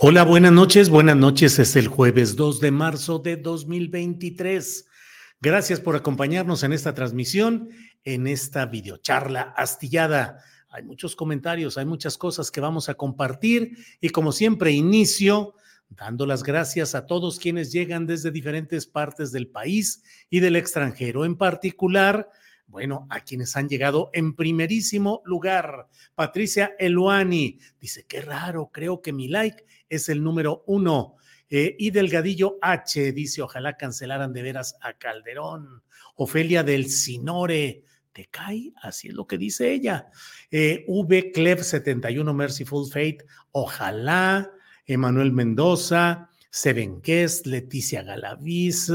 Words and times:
Hola, 0.00 0.22
buenas 0.22 0.52
noches. 0.52 0.90
Buenas 0.90 1.16
noches. 1.16 1.58
Es 1.58 1.74
el 1.74 1.88
jueves 1.88 2.36
2 2.36 2.60
de 2.60 2.70
marzo 2.70 3.18
de 3.18 3.36
2023. 3.36 4.86
Gracias 5.40 5.80
por 5.80 5.96
acompañarnos 5.96 6.62
en 6.62 6.72
esta 6.72 6.94
transmisión, 6.94 7.70
en 8.04 8.28
esta 8.28 8.66
videocharla 8.66 9.54
astillada. 9.56 10.38
Hay 10.70 10.84
muchos 10.84 11.16
comentarios, 11.16 11.78
hay 11.78 11.84
muchas 11.84 12.16
cosas 12.16 12.52
que 12.52 12.60
vamos 12.60 12.88
a 12.88 12.94
compartir 12.94 13.76
y 14.00 14.10
como 14.10 14.30
siempre 14.30 14.70
inicio 14.70 15.54
dando 15.88 16.26
las 16.26 16.44
gracias 16.44 16.94
a 16.94 17.06
todos 17.06 17.40
quienes 17.40 17.72
llegan 17.72 18.06
desde 18.06 18.30
diferentes 18.30 18.86
partes 18.86 19.32
del 19.32 19.48
país 19.48 20.04
y 20.30 20.38
del 20.38 20.54
extranjero, 20.54 21.24
en 21.24 21.34
particular 21.34 22.30
bueno, 22.68 23.06
a 23.10 23.20
quienes 23.20 23.56
han 23.56 23.68
llegado 23.68 24.10
en 24.12 24.34
primerísimo 24.34 25.22
lugar. 25.24 25.88
Patricia 26.14 26.74
Eluani 26.78 27.58
dice, 27.80 28.04
qué 28.06 28.20
raro, 28.20 28.70
creo 28.72 29.02
que 29.02 29.12
mi 29.12 29.28
like 29.28 29.64
es 29.88 30.08
el 30.08 30.22
número 30.22 30.62
uno. 30.66 31.16
Eh, 31.50 31.74
y 31.78 31.90
Delgadillo 31.90 32.58
H 32.60 33.12
dice, 33.12 33.42
ojalá 33.42 33.76
cancelaran 33.76 34.32
de 34.32 34.42
veras 34.42 34.76
a 34.82 34.92
Calderón. 34.92 35.82
Ofelia 36.16 36.62
del 36.62 36.90
Sinore, 36.90 37.84
¿te 38.12 38.26
cae? 38.26 38.72
Así 38.82 39.08
es 39.08 39.14
lo 39.14 39.26
que 39.26 39.38
dice 39.38 39.72
ella. 39.72 40.10
Eh, 40.50 40.84
v 40.86 41.32
Clev 41.32 41.62
71 41.62 42.34
Merciful 42.34 42.86
Fate, 42.86 43.24
ojalá. 43.52 44.52
Emanuel 44.84 45.32
Mendoza, 45.32 46.30
Sebenqués, 46.50 47.46
Leticia 47.46 48.02
Galaviz, 48.02 48.90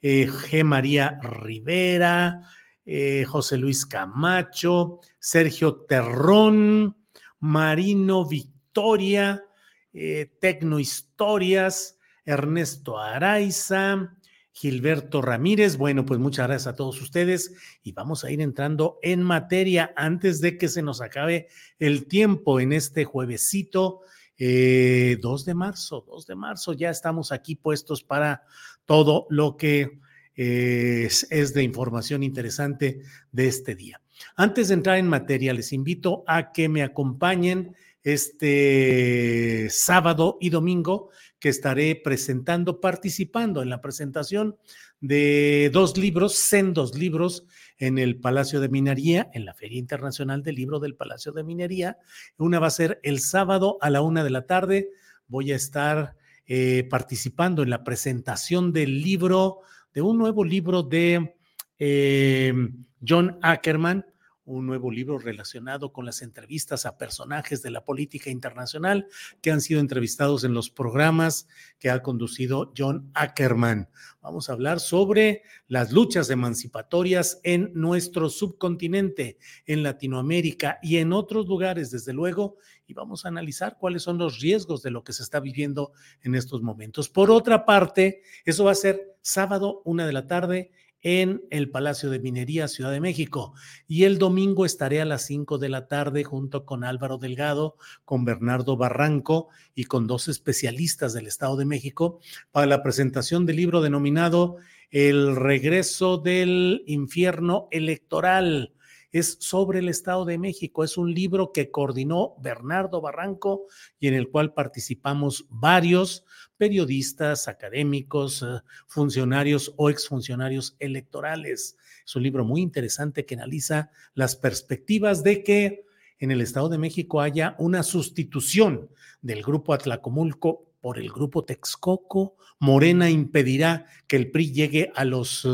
eh, 0.00 0.28
G. 0.28 0.64
María 0.64 1.20
Rivera, 1.22 2.40
eh, 2.86 3.24
José 3.24 3.58
Luis 3.58 3.84
Camacho, 3.84 5.00
Sergio 5.18 5.84
Terrón, 5.88 6.96
Marino 7.40 8.24
Victoria, 8.24 9.44
eh, 9.92 10.30
Tecno 10.40 10.78
Historias, 10.78 11.98
Ernesto 12.24 12.98
Araiza, 12.98 14.16
Gilberto 14.52 15.20
Ramírez. 15.20 15.76
Bueno, 15.76 16.06
pues 16.06 16.20
muchas 16.20 16.46
gracias 16.46 16.66
a 16.68 16.76
todos 16.76 17.02
ustedes 17.02 17.52
y 17.82 17.92
vamos 17.92 18.24
a 18.24 18.30
ir 18.30 18.40
entrando 18.40 18.98
en 19.02 19.22
materia 19.22 19.92
antes 19.96 20.40
de 20.40 20.56
que 20.56 20.68
se 20.68 20.80
nos 20.80 21.00
acabe 21.00 21.48
el 21.78 22.06
tiempo 22.06 22.60
en 22.60 22.72
este 22.72 23.04
juevesito. 23.04 24.00
2 24.38 24.38
eh, 24.38 25.18
de 25.18 25.54
marzo, 25.54 26.04
2 26.06 26.26
de 26.26 26.36
marzo, 26.36 26.72
ya 26.72 26.90
estamos 26.90 27.32
aquí 27.32 27.56
puestos 27.56 28.02
para 28.02 28.44
todo 28.84 29.26
lo 29.30 29.56
que 29.56 29.98
es, 30.36 31.54
de 31.54 31.62
información 31.62 32.22
interesante 32.22 33.00
de 33.32 33.46
este 33.48 33.74
día. 33.74 34.00
Antes 34.36 34.68
de 34.68 34.74
entrar 34.74 34.98
en 34.98 35.08
materia, 35.08 35.52
les 35.52 35.72
invito 35.72 36.24
a 36.26 36.52
que 36.52 36.68
me 36.68 36.82
acompañen 36.82 37.74
este 38.02 39.68
sábado 39.70 40.38
y 40.40 40.50
domingo 40.50 41.10
que 41.40 41.48
estaré 41.48 41.96
presentando, 41.96 42.80
participando 42.80 43.62
en 43.62 43.70
la 43.70 43.80
presentación 43.80 44.56
de 45.00 45.70
dos 45.72 45.98
libros, 45.98 46.36
sendos 46.36 46.96
libros, 46.96 47.44
en 47.78 47.98
el 47.98 48.18
Palacio 48.18 48.60
de 48.60 48.68
Minería, 48.68 49.28
en 49.34 49.44
la 49.44 49.54
Feria 49.54 49.78
Internacional 49.78 50.42
del 50.42 50.54
Libro 50.54 50.78
del 50.78 50.94
Palacio 50.94 51.32
de 51.32 51.44
Minería. 51.44 51.98
Una 52.38 52.58
va 52.58 52.68
a 52.68 52.70
ser 52.70 53.00
el 53.02 53.20
sábado 53.20 53.76
a 53.80 53.90
la 53.90 54.00
una 54.00 54.24
de 54.24 54.30
la 54.30 54.46
tarde. 54.46 54.90
Voy 55.28 55.52
a 55.52 55.56
estar 55.56 56.16
eh, 56.46 56.86
participando 56.88 57.62
en 57.62 57.70
la 57.70 57.84
presentación 57.84 58.72
del 58.72 59.02
libro 59.02 59.60
de 59.96 60.02
un 60.02 60.18
nuevo 60.18 60.44
libro 60.44 60.82
de 60.82 61.38
eh, 61.78 62.52
John 63.00 63.38
Ackerman, 63.40 64.04
un 64.44 64.66
nuevo 64.66 64.90
libro 64.90 65.18
relacionado 65.18 65.90
con 65.90 66.04
las 66.04 66.20
entrevistas 66.20 66.84
a 66.84 66.98
personajes 66.98 67.62
de 67.62 67.70
la 67.70 67.82
política 67.82 68.28
internacional 68.28 69.08
que 69.40 69.50
han 69.50 69.62
sido 69.62 69.80
entrevistados 69.80 70.44
en 70.44 70.52
los 70.52 70.68
programas 70.68 71.48
que 71.78 71.88
ha 71.88 72.02
conducido 72.02 72.74
John 72.76 73.10
Ackerman. 73.14 73.88
Vamos 74.20 74.50
a 74.50 74.52
hablar 74.52 74.80
sobre 74.80 75.40
las 75.66 75.92
luchas 75.92 76.28
emancipatorias 76.28 77.40
en 77.42 77.70
nuestro 77.72 78.28
subcontinente, 78.28 79.38
en 79.64 79.82
Latinoamérica 79.82 80.78
y 80.82 80.98
en 80.98 81.14
otros 81.14 81.46
lugares, 81.46 81.90
desde 81.90 82.12
luego, 82.12 82.58
y 82.86 82.94
vamos 82.94 83.24
a 83.24 83.28
analizar 83.28 83.76
cuáles 83.78 84.02
son 84.02 84.18
los 84.18 84.40
riesgos 84.40 84.82
de 84.82 84.90
lo 84.90 85.04
que 85.04 85.12
se 85.12 85.22
está 85.22 85.40
viviendo 85.40 85.92
en 86.22 86.34
estos 86.34 86.62
momentos. 86.62 87.08
Por 87.08 87.30
otra 87.30 87.64
parte, 87.64 88.22
eso 88.44 88.64
va 88.64 88.72
a 88.72 88.76
ser 88.76 89.16
sábado, 89.22 89.82
una 89.84 90.06
de 90.06 90.12
la 90.12 90.26
tarde, 90.26 90.70
en 91.02 91.44
el 91.50 91.70
Palacio 91.70 92.10
de 92.10 92.18
Minería, 92.18 92.66
Ciudad 92.66 92.90
de 92.90 93.00
México. 93.00 93.54
Y 93.86 94.04
el 94.04 94.18
domingo 94.18 94.66
estaré 94.66 95.00
a 95.00 95.04
las 95.04 95.26
cinco 95.26 95.58
de 95.58 95.68
la 95.68 95.86
tarde 95.86 96.24
junto 96.24 96.64
con 96.64 96.84
Álvaro 96.84 97.18
Delgado, 97.18 97.76
con 98.04 98.24
Bernardo 98.24 98.76
Barranco 98.76 99.48
y 99.74 99.84
con 99.84 100.06
dos 100.06 100.28
especialistas 100.28 101.12
del 101.12 101.26
Estado 101.28 101.56
de 101.56 101.64
México 101.64 102.18
para 102.50 102.66
la 102.66 102.82
presentación 102.82 103.46
del 103.46 103.56
libro 103.56 103.82
denominado 103.82 104.56
El 104.90 105.36
regreso 105.36 106.18
del 106.18 106.82
infierno 106.86 107.68
electoral 107.70 108.75
es 109.18 109.36
sobre 109.40 109.78
el 109.78 109.88
Estado 109.88 110.24
de 110.24 110.38
México. 110.38 110.84
Es 110.84 110.96
un 110.96 111.12
libro 111.12 111.52
que 111.52 111.70
coordinó 111.70 112.34
Bernardo 112.40 113.00
Barranco 113.00 113.66
y 113.98 114.08
en 114.08 114.14
el 114.14 114.30
cual 114.30 114.54
participamos 114.54 115.46
varios 115.48 116.24
periodistas, 116.56 117.48
académicos, 117.48 118.42
eh, 118.42 118.60
funcionarios 118.86 119.74
o 119.76 119.90
exfuncionarios 119.90 120.76
electorales. 120.78 121.76
Es 122.04 122.16
un 122.16 122.22
libro 122.22 122.44
muy 122.44 122.60
interesante 122.60 123.24
que 123.24 123.34
analiza 123.34 123.90
las 124.14 124.36
perspectivas 124.36 125.22
de 125.22 125.42
que 125.42 125.86
en 126.18 126.30
el 126.30 126.40
Estado 126.40 126.68
de 126.68 126.78
México 126.78 127.20
haya 127.20 127.56
una 127.58 127.82
sustitución 127.82 128.88
del 129.20 129.42
grupo 129.42 129.74
Atlacomulco 129.74 130.72
por 130.86 131.00
el 131.00 131.10
grupo 131.10 131.44
Texcoco. 131.44 132.36
Morena 132.60 133.10
impedirá 133.10 133.86
que 134.06 134.14
el 134.14 134.30
PRI 134.30 134.52
llegue 134.52 134.92
a 134.94 135.04
los 135.04 135.44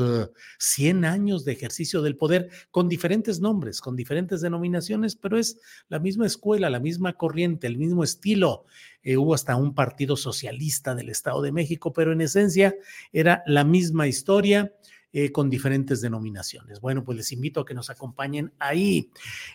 100 0.58 1.04
eh, 1.04 1.08
años 1.08 1.46
de 1.46 1.52
ejercicio 1.52 2.02
del 2.02 2.18
poder 2.18 2.50
con 2.70 2.86
diferentes 2.86 3.40
nombres, 3.40 3.80
con 3.80 3.96
diferentes 3.96 4.42
denominaciones, 4.42 5.16
pero 5.16 5.38
es 5.38 5.58
la 5.88 6.00
misma 6.00 6.26
escuela, 6.26 6.68
la 6.68 6.80
misma 6.80 7.14
corriente, 7.14 7.66
el 7.66 7.78
mismo 7.78 8.04
estilo. 8.04 8.66
Eh, 9.02 9.16
hubo 9.16 9.32
hasta 9.32 9.56
un 9.56 9.74
partido 9.74 10.16
socialista 10.16 10.94
del 10.94 11.08
Estado 11.08 11.40
de 11.40 11.50
México, 11.50 11.94
pero 11.94 12.12
en 12.12 12.20
esencia 12.20 12.74
era 13.10 13.42
la 13.46 13.64
misma 13.64 14.08
historia. 14.08 14.74
Eh, 15.14 15.30
con 15.30 15.50
diferentes 15.50 16.00
denominaciones. 16.00 16.80
Bueno, 16.80 17.04
pues 17.04 17.18
les 17.18 17.32
invito 17.32 17.60
a 17.60 17.66
que 17.66 17.74
nos 17.74 17.90
acompañen 17.90 18.54
ahí. 18.58 19.10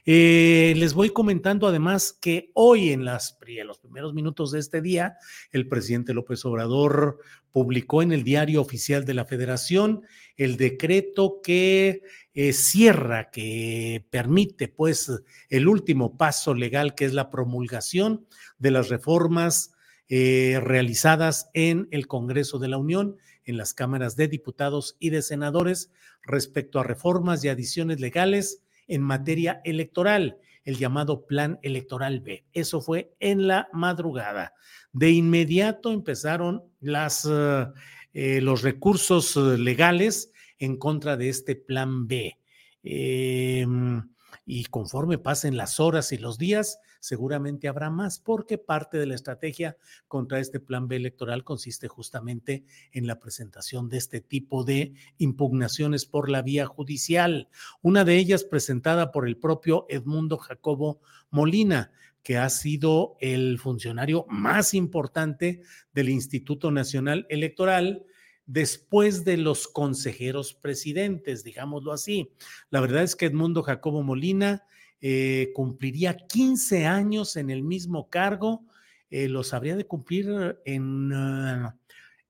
Eh, 0.06 0.76
les 0.78 0.94
voy 0.94 1.10
comentando 1.10 1.66
además 1.66 2.16
que 2.22 2.52
hoy 2.54 2.92
en, 2.92 3.04
las, 3.04 3.40
en 3.48 3.66
los 3.66 3.80
primeros 3.80 4.14
minutos 4.14 4.52
de 4.52 4.60
este 4.60 4.84
día, 4.84 5.18
el 5.52 5.68
presidente 5.68 6.14
López 6.14 6.46
Obrador 6.46 7.18
publicó 7.52 8.04
en 8.04 8.12
el 8.12 8.24
diario 8.24 8.62
oficial 8.62 9.04
de 9.04 9.16
la 9.16 9.26
Federación 9.26 10.04
el 10.36 10.58
decreto 10.58 11.40
que 11.42 12.04
eh, 12.36 12.54
cierra, 12.54 13.32
que 13.32 14.06
permite 14.12 14.68
pues 14.68 15.12
el 15.50 15.68
último 15.68 16.18
paso 16.18 16.54
legal 16.54 16.94
que 16.94 17.06
es 17.06 17.16
la 17.16 17.32
promulgación 17.32 18.28
de 18.60 18.70
las 18.70 18.90
reformas 18.90 19.74
realizadas 20.08 21.50
en 21.54 21.90
el 21.92 22.08
Congreso 22.08 22.60
de 22.60 22.70
la 22.70 22.78
Unión 22.78 23.18
en 23.48 23.58
las 23.58 23.74
cámaras 23.74 24.16
de 24.16 24.28
diputados 24.28 24.96
y 25.00 25.10
de 25.10 25.24
senadores 25.24 25.90
respecto 26.22 26.80
a 26.80 26.84
reformas 26.84 27.44
y 27.44 27.50
adiciones 27.50 28.00
legales 28.00 28.62
en 28.88 29.02
materia 29.02 29.62
electoral, 29.64 30.38
el 30.64 30.78
llamado 30.78 31.26
Plan 31.26 31.60
Electoral 31.64 32.20
B. 32.20 32.46
Eso 32.54 32.82
fue 32.82 33.16
en 33.20 33.48
la 33.48 33.70
madrugada. 33.72 34.54
De 34.92 35.12
inmediato 35.12 35.92
empezaron 35.92 36.64
las, 36.82 37.28
eh, 37.30 37.68
eh, 38.14 38.42
los 38.42 38.62
recursos 38.64 39.36
eh, 39.38 39.58
legales 39.58 40.32
en 40.60 40.78
contra 40.78 41.16
de 41.18 41.30
este 41.30 41.56
Plan 41.56 42.08
B. 42.08 42.38
Em, 42.84 44.10
y 44.46 44.66
conforme 44.66 45.18
pasen 45.18 45.58
las 45.58 45.80
horas 45.80 46.12
y 46.12 46.18
los 46.18 46.38
días, 46.38 46.80
seguramente 47.08 47.68
habrá 47.68 47.90
más, 47.90 48.20
porque 48.20 48.58
parte 48.58 48.98
de 48.98 49.06
la 49.06 49.16
estrategia 49.16 49.78
contra 50.08 50.40
este 50.40 50.60
plan 50.60 50.88
B 50.88 50.98
electoral 50.98 51.44
consiste 51.44 51.88
justamente 51.88 52.66
en 52.92 53.08
la 53.08 53.20
presentación 53.20 53.90
de 53.90 53.98
este 53.98 54.22
tipo 54.22 54.64
de 54.64 54.94
impugnaciones 55.18 56.06
por 56.06 56.30
la 56.30 56.42
vía 56.42 56.66
judicial. 56.66 57.50
Una 57.82 58.04
de 58.04 58.18
ellas 58.18 58.44
presentada 58.44 59.12
por 59.12 59.28
el 59.28 59.38
propio 59.38 59.86
Edmundo 59.90 60.38
Jacobo 60.38 61.00
Molina, 61.30 61.92
que 62.24 62.38
ha 62.38 62.50
sido 62.50 63.16
el 63.22 63.58
funcionario 63.58 64.26
más 64.28 64.74
importante 64.74 65.62
del 65.94 66.10
Instituto 66.10 66.72
Nacional 66.72 67.26
Electoral 67.30 68.06
después 68.46 69.24
de 69.24 69.38
los 69.38 69.68
consejeros 69.68 70.54
presidentes, 70.54 71.44
digámoslo 71.44 71.94
así. 71.94 72.32
La 72.70 72.82
verdad 72.82 73.04
es 73.04 73.16
que 73.16 73.28
Edmundo 73.28 73.64
Jacobo 73.64 74.04
Molina 74.04 74.66
eh, 75.02 75.52
cumpliría 75.54 76.18
15 76.18 76.86
años 76.86 77.36
en 77.36 77.50
el 77.50 77.64
mismo 77.64 78.10
cargo, 78.10 78.66
eh, 79.10 79.28
los 79.28 79.54
habría 79.54 79.76
de 79.76 79.86
cumplir 79.86 80.60
en, 80.66 81.12
ah, 81.14 81.78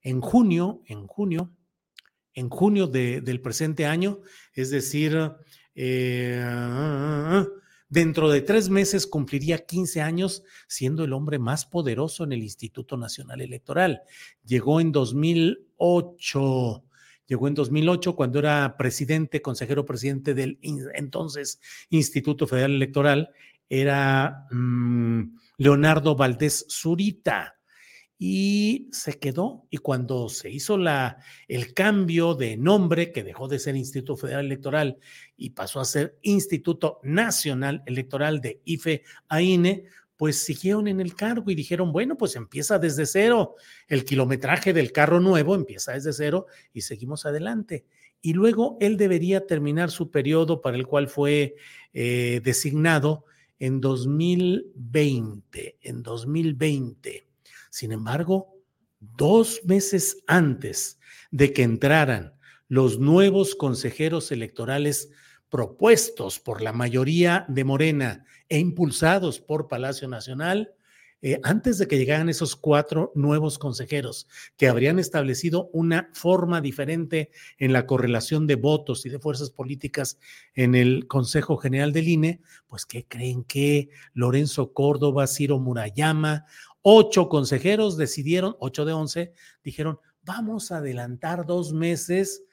en 0.01 0.21
junio, 0.21 0.81
en 0.85 1.07
junio, 1.07 1.51
en 2.33 2.49
junio 2.49 2.87
del 2.87 3.41
presente 3.41 3.85
año, 3.85 4.21
es 4.53 4.69
decir, 4.69 5.17
eh, 5.73 6.45
dentro 7.89 8.29
de 8.29 8.41
tres 8.41 8.69
meses 8.69 9.07
cumpliría 9.07 9.65
15 9.65 10.01
años 10.01 10.43
siendo 10.67 11.03
el 11.03 11.13
hombre 11.13 11.39
más 11.39 11.65
poderoso 11.65 12.23
en 12.25 12.33
el 12.33 12.43
Instituto 12.43 12.95
Nacional 12.95 13.41
Electoral. 13.41 14.01
Llegó 14.45 14.79
en 14.79 14.91
2008 14.91 16.83
Llegó 17.27 17.47
en 17.47 17.53
2008 17.53 18.15
cuando 18.15 18.39
era 18.39 18.75
presidente, 18.77 19.41
consejero 19.41 19.85
presidente 19.85 20.33
del 20.33 20.59
entonces 20.61 21.59
Instituto 21.89 22.47
Federal 22.47 22.71
Electoral, 22.71 23.29
era 23.69 24.47
mm, 24.49 25.23
Leonardo 25.57 26.15
Valdés 26.15 26.65
Zurita 26.69 27.57
y 28.19 28.89
se 28.91 29.19
quedó. 29.19 29.67
Y 29.69 29.77
cuando 29.77 30.29
se 30.29 30.49
hizo 30.49 30.77
la, 30.77 31.17
el 31.47 31.73
cambio 31.73 32.33
de 32.33 32.57
nombre, 32.57 33.11
que 33.11 33.23
dejó 33.23 33.47
de 33.47 33.59
ser 33.59 33.75
Instituto 33.75 34.17
Federal 34.17 34.45
Electoral 34.45 34.97
y 35.35 35.51
pasó 35.51 35.79
a 35.79 35.85
ser 35.85 36.17
Instituto 36.21 36.99
Nacional 37.03 37.83
Electoral 37.85 38.41
de 38.41 38.61
IFE 38.65 39.03
a 39.27 39.41
INE, 39.41 39.85
pues 40.17 40.37
siguieron 40.43 40.87
en 40.87 40.99
el 40.99 41.15
cargo 41.15 41.49
y 41.51 41.55
dijeron, 41.55 41.91
bueno, 41.91 42.17
pues 42.17 42.35
empieza 42.35 42.79
desde 42.79 43.05
cero. 43.05 43.55
El 43.87 44.03
kilometraje 44.03 44.73
del 44.73 44.91
carro 44.91 45.19
nuevo 45.19 45.55
empieza 45.55 45.93
desde 45.93 46.11
cero 46.11 46.47
y 46.73 46.81
seguimos 46.81 47.25
adelante. 47.25 47.85
Y 48.21 48.33
luego 48.33 48.77
él 48.81 48.97
debería 48.97 49.45
terminar 49.45 49.91
su 49.91 50.09
periodo 50.09 50.59
para 50.61 50.75
el 50.75 50.87
cual 50.87 51.07
fue 51.07 51.55
eh, 51.93 52.41
designado 52.43 53.25
en 53.59 53.79
2020, 53.79 55.77
en 55.81 56.03
2020. 56.03 57.27
Sin 57.69 57.91
embargo, 57.91 58.55
dos 58.99 59.61
meses 59.65 60.23
antes 60.25 60.99
de 61.29 61.53
que 61.53 61.61
entraran 61.61 62.33
los 62.67 62.99
nuevos 62.99 63.55
consejeros 63.55 64.31
electorales 64.31 65.11
propuestos 65.49 66.39
por 66.39 66.61
la 66.61 66.73
mayoría 66.73 67.45
de 67.47 67.63
Morena 67.63 68.25
e 68.49 68.59
impulsados 68.59 69.39
por 69.39 69.67
Palacio 69.67 70.07
Nacional, 70.07 70.73
eh, 71.21 71.39
antes 71.43 71.79
de 71.79 71.87
que 71.87 71.97
llegaran 71.97 72.29
esos 72.29 72.55
cuatro 72.55 73.11
nuevos 73.15 73.57
consejeros 73.57 74.27
que 74.55 74.67
habrían 74.67 74.99
establecido 74.99 75.69
una 75.73 76.11
forma 76.13 76.61
diferente 76.61 77.31
en 77.57 77.73
la 77.73 77.87
correlación 77.87 78.45
de 78.45 78.55
votos 78.55 79.03
y 79.05 79.09
de 79.09 79.17
fuerzas 79.17 79.49
políticas 79.49 80.19
en 80.53 80.75
el 80.75 81.07
Consejo 81.07 81.57
General 81.57 81.91
del 81.91 82.07
INE, 82.07 82.41
pues 82.67 82.85
¿qué 82.85 83.07
creen 83.07 83.43
que 83.43 83.89
Lorenzo 84.13 84.73
Córdoba, 84.73 85.25
Ciro 85.25 85.57
Murayama, 85.57 86.45
ocho 86.83 87.29
consejeros 87.29 87.97
decidieron, 87.97 88.55
ocho 88.59 88.85
de 88.85 88.93
once, 88.93 89.33
dijeron, 89.63 89.99
vamos 90.21 90.71
a 90.71 90.77
adelantar 90.77 91.47
dos 91.47 91.73
meses 91.73 92.43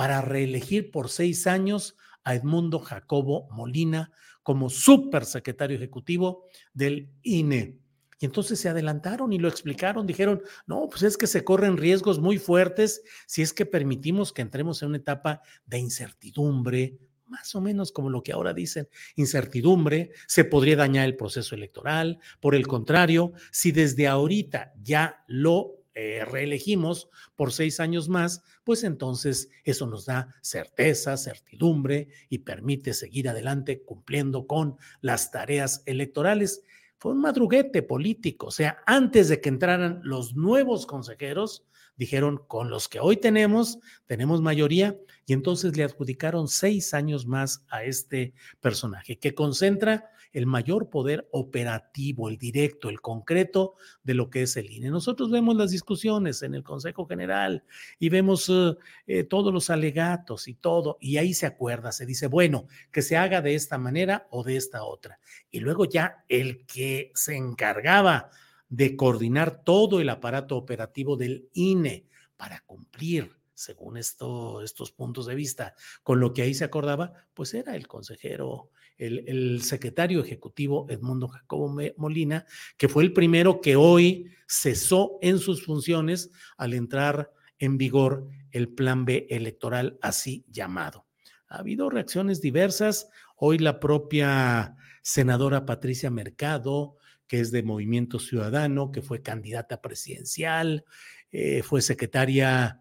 para 0.00 0.22
reelegir 0.22 0.90
por 0.90 1.10
seis 1.10 1.46
años 1.46 1.94
a 2.24 2.34
Edmundo 2.34 2.78
Jacobo 2.78 3.50
Molina 3.50 4.10
como 4.42 4.70
supersecretario 4.70 5.76
ejecutivo 5.76 6.46
del 6.72 7.10
INE. 7.20 7.76
Y 8.18 8.24
entonces 8.24 8.58
se 8.58 8.70
adelantaron 8.70 9.30
y 9.34 9.38
lo 9.38 9.46
explicaron, 9.46 10.06
dijeron, 10.06 10.40
no, 10.66 10.88
pues 10.88 11.02
es 11.02 11.18
que 11.18 11.26
se 11.26 11.44
corren 11.44 11.76
riesgos 11.76 12.18
muy 12.18 12.38
fuertes 12.38 13.02
si 13.26 13.42
es 13.42 13.52
que 13.52 13.66
permitimos 13.66 14.32
que 14.32 14.40
entremos 14.40 14.80
en 14.80 14.88
una 14.88 14.96
etapa 14.96 15.42
de 15.66 15.80
incertidumbre, 15.80 16.98
más 17.26 17.54
o 17.54 17.60
menos 17.60 17.92
como 17.92 18.08
lo 18.08 18.22
que 18.22 18.32
ahora 18.32 18.54
dicen, 18.54 18.88
incertidumbre, 19.16 20.12
se 20.26 20.46
podría 20.46 20.76
dañar 20.76 21.04
el 21.04 21.16
proceso 21.16 21.54
electoral. 21.54 22.20
Por 22.40 22.54
el 22.54 22.66
contrario, 22.66 23.34
si 23.52 23.70
desde 23.70 24.08
ahorita 24.08 24.72
ya 24.80 25.24
lo 25.26 25.79
eh, 25.94 26.24
reelegimos 26.24 27.08
por 27.34 27.52
seis 27.52 27.80
años 27.80 28.08
más, 28.08 28.42
pues 28.64 28.84
entonces 28.84 29.48
eso 29.64 29.86
nos 29.86 30.06
da 30.06 30.34
certeza, 30.40 31.16
certidumbre 31.16 32.08
y 32.28 32.38
permite 32.38 32.94
seguir 32.94 33.28
adelante 33.28 33.82
cumpliendo 33.82 34.46
con 34.46 34.76
las 35.00 35.30
tareas 35.30 35.82
electorales. 35.86 36.62
Fue 36.98 37.12
un 37.12 37.20
madruguete 37.20 37.82
político, 37.82 38.46
o 38.46 38.50
sea, 38.50 38.82
antes 38.86 39.28
de 39.28 39.40
que 39.40 39.48
entraran 39.48 40.00
los 40.04 40.36
nuevos 40.36 40.86
consejeros, 40.86 41.64
dijeron, 41.96 42.40
con 42.46 42.70
los 42.70 42.88
que 42.88 43.00
hoy 43.00 43.16
tenemos, 43.16 43.78
tenemos 44.06 44.40
mayoría, 44.40 44.96
y 45.26 45.32
entonces 45.32 45.76
le 45.76 45.84
adjudicaron 45.84 46.48
seis 46.48 46.94
años 46.94 47.26
más 47.26 47.64
a 47.68 47.84
este 47.84 48.32
personaje, 48.60 49.18
que 49.18 49.34
concentra 49.34 50.10
el 50.32 50.46
mayor 50.46 50.90
poder 50.90 51.28
operativo, 51.32 52.28
el 52.28 52.38
directo, 52.38 52.88
el 52.88 53.00
concreto 53.00 53.74
de 54.02 54.14
lo 54.14 54.30
que 54.30 54.42
es 54.42 54.56
el 54.56 54.70
INE. 54.70 54.90
Nosotros 54.90 55.30
vemos 55.30 55.56
las 55.56 55.70
discusiones 55.70 56.42
en 56.42 56.54
el 56.54 56.62
Consejo 56.62 57.06
General 57.06 57.64
y 57.98 58.08
vemos 58.08 58.48
eh, 58.48 58.76
eh, 59.06 59.24
todos 59.24 59.52
los 59.52 59.70
alegatos 59.70 60.48
y 60.48 60.54
todo, 60.54 60.98
y 61.00 61.16
ahí 61.16 61.34
se 61.34 61.46
acuerda, 61.46 61.92
se 61.92 62.06
dice, 62.06 62.26
bueno, 62.26 62.66
que 62.92 63.02
se 63.02 63.16
haga 63.16 63.42
de 63.42 63.54
esta 63.54 63.78
manera 63.78 64.26
o 64.30 64.44
de 64.44 64.56
esta 64.56 64.84
otra. 64.84 65.18
Y 65.50 65.60
luego 65.60 65.84
ya 65.84 66.24
el 66.28 66.64
que 66.66 67.10
se 67.14 67.36
encargaba 67.36 68.30
de 68.68 68.96
coordinar 68.96 69.64
todo 69.64 70.00
el 70.00 70.08
aparato 70.08 70.56
operativo 70.56 71.16
del 71.16 71.48
INE 71.54 72.06
para 72.36 72.60
cumplir 72.60 73.39
según 73.60 73.98
esto, 73.98 74.62
estos 74.62 74.90
puntos 74.90 75.26
de 75.26 75.34
vista, 75.34 75.74
con 76.02 76.18
lo 76.18 76.32
que 76.32 76.42
ahí 76.42 76.54
se 76.54 76.64
acordaba, 76.64 77.12
pues 77.34 77.52
era 77.52 77.76
el 77.76 77.86
consejero, 77.86 78.70
el, 78.96 79.62
secretario 79.62 80.20
ejecutivo 80.20 80.86
Edmundo 80.88 81.28
Jacobo 81.28 81.74
Molina, 81.96 82.46
que 82.78 82.88
fue 82.88 83.02
el 83.02 83.12
primero 83.12 83.60
que 83.60 83.76
hoy 83.76 84.30
cesó 84.48 85.18
en 85.20 85.38
sus 85.38 85.64
funciones 85.64 86.30
al 86.56 86.72
entrar 86.72 87.32
en 87.58 87.76
vigor 87.76 88.28
el 88.50 88.70
plan 88.70 89.04
B 89.04 89.26
electoral 89.28 89.98
así 90.00 90.44
llamado. 90.48 91.06
Ha 91.48 91.58
habido 91.58 91.90
reacciones 91.90 92.40
diversas. 92.40 93.10
Hoy 93.36 93.58
la 93.58 93.78
propia 93.78 94.76
senadora 95.02 95.66
Patricia 95.66 96.10
Mercado, 96.10 96.96
que 97.26 97.40
es 97.40 97.52
de 97.52 97.62
Movimiento 97.62 98.18
Ciudadano, 98.18 98.90
que 98.90 99.02
fue 99.02 99.22
candidata 99.22 99.82
presidencial, 99.82 100.84
eh, 101.30 101.62
fue 101.62 101.82
secretaria 101.82 102.80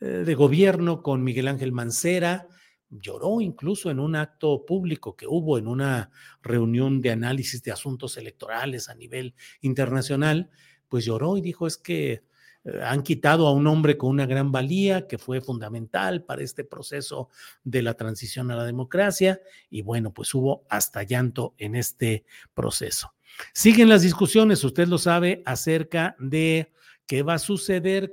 de 0.00 0.34
gobierno 0.34 1.02
con 1.02 1.22
Miguel 1.22 1.48
Ángel 1.48 1.72
Mancera, 1.72 2.48
lloró 2.90 3.40
incluso 3.40 3.90
en 3.90 4.00
un 4.00 4.16
acto 4.16 4.64
público 4.66 5.16
que 5.16 5.26
hubo 5.26 5.58
en 5.58 5.68
una 5.68 6.10
reunión 6.42 7.00
de 7.00 7.10
análisis 7.10 7.62
de 7.62 7.72
asuntos 7.72 8.16
electorales 8.16 8.88
a 8.88 8.94
nivel 8.94 9.34
internacional, 9.60 10.50
pues 10.88 11.04
lloró 11.04 11.36
y 11.36 11.40
dijo 11.40 11.66
es 11.66 11.76
que 11.76 12.24
eh, 12.64 12.80
han 12.82 13.02
quitado 13.02 13.46
a 13.46 13.52
un 13.52 13.66
hombre 13.68 13.96
con 13.96 14.10
una 14.10 14.26
gran 14.26 14.50
valía 14.50 15.06
que 15.06 15.18
fue 15.18 15.40
fundamental 15.40 16.24
para 16.24 16.42
este 16.42 16.64
proceso 16.64 17.28
de 17.62 17.82
la 17.82 17.94
transición 17.94 18.50
a 18.50 18.56
la 18.56 18.64
democracia 18.64 19.40
y 19.70 19.82
bueno, 19.82 20.12
pues 20.12 20.34
hubo 20.34 20.66
hasta 20.68 21.04
llanto 21.04 21.54
en 21.58 21.76
este 21.76 22.24
proceso. 22.52 23.14
Siguen 23.54 23.88
las 23.88 24.02
discusiones, 24.02 24.64
usted 24.64 24.88
lo 24.88 24.98
sabe, 24.98 25.42
acerca 25.46 26.16
de 26.18 26.72
qué 27.06 27.22
va 27.22 27.34
a 27.34 27.38
suceder 27.38 28.12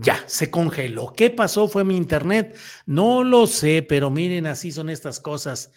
Ya, 0.00 0.22
se 0.26 0.50
congeló. 0.50 1.12
¿Qué 1.16 1.30
pasó? 1.30 1.68
¿Fue 1.68 1.84
mi 1.84 1.96
internet? 1.96 2.56
No 2.86 3.24
lo 3.24 3.46
sé, 3.46 3.82
pero 3.82 4.10
miren, 4.10 4.46
así 4.46 4.70
son 4.70 4.90
estas 4.90 5.18
cosas. 5.18 5.72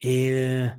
Eh, 0.00 0.72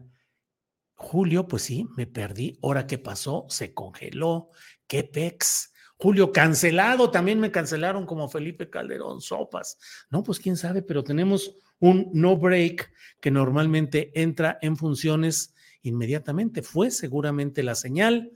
Julio, 0.94 1.48
pues 1.48 1.64
sí, 1.64 1.88
me 1.98 2.08
perdí. 2.08 2.58
Ahora, 2.62 2.88
¿qué 2.88 2.98
pasó? 2.98 3.46
Se 3.50 3.74
congeló. 3.74 4.50
¿Qué 4.88 5.04
pex? 5.04 5.74
Julio, 5.98 6.32
cancelado. 6.32 7.12
También 7.12 7.40
me 7.40 7.52
cancelaron 7.52 8.06
como 8.06 8.30
Felipe 8.30 8.70
Calderón, 8.70 9.22
sopas. 9.22 9.78
No, 10.10 10.24
pues 10.24 10.40
quién 10.40 10.56
sabe, 10.56 10.82
pero 10.82 11.04
tenemos 11.04 11.56
un 11.80 12.10
no 12.14 12.38
break 12.38 12.92
que 13.20 13.32
normalmente 13.32 14.12
entra 14.14 14.58
en 14.62 14.78
funciones 14.78 15.54
inmediatamente. 15.82 16.62
Fue 16.62 16.92
seguramente 16.92 17.64
la 17.64 17.76
señal. 17.76 18.32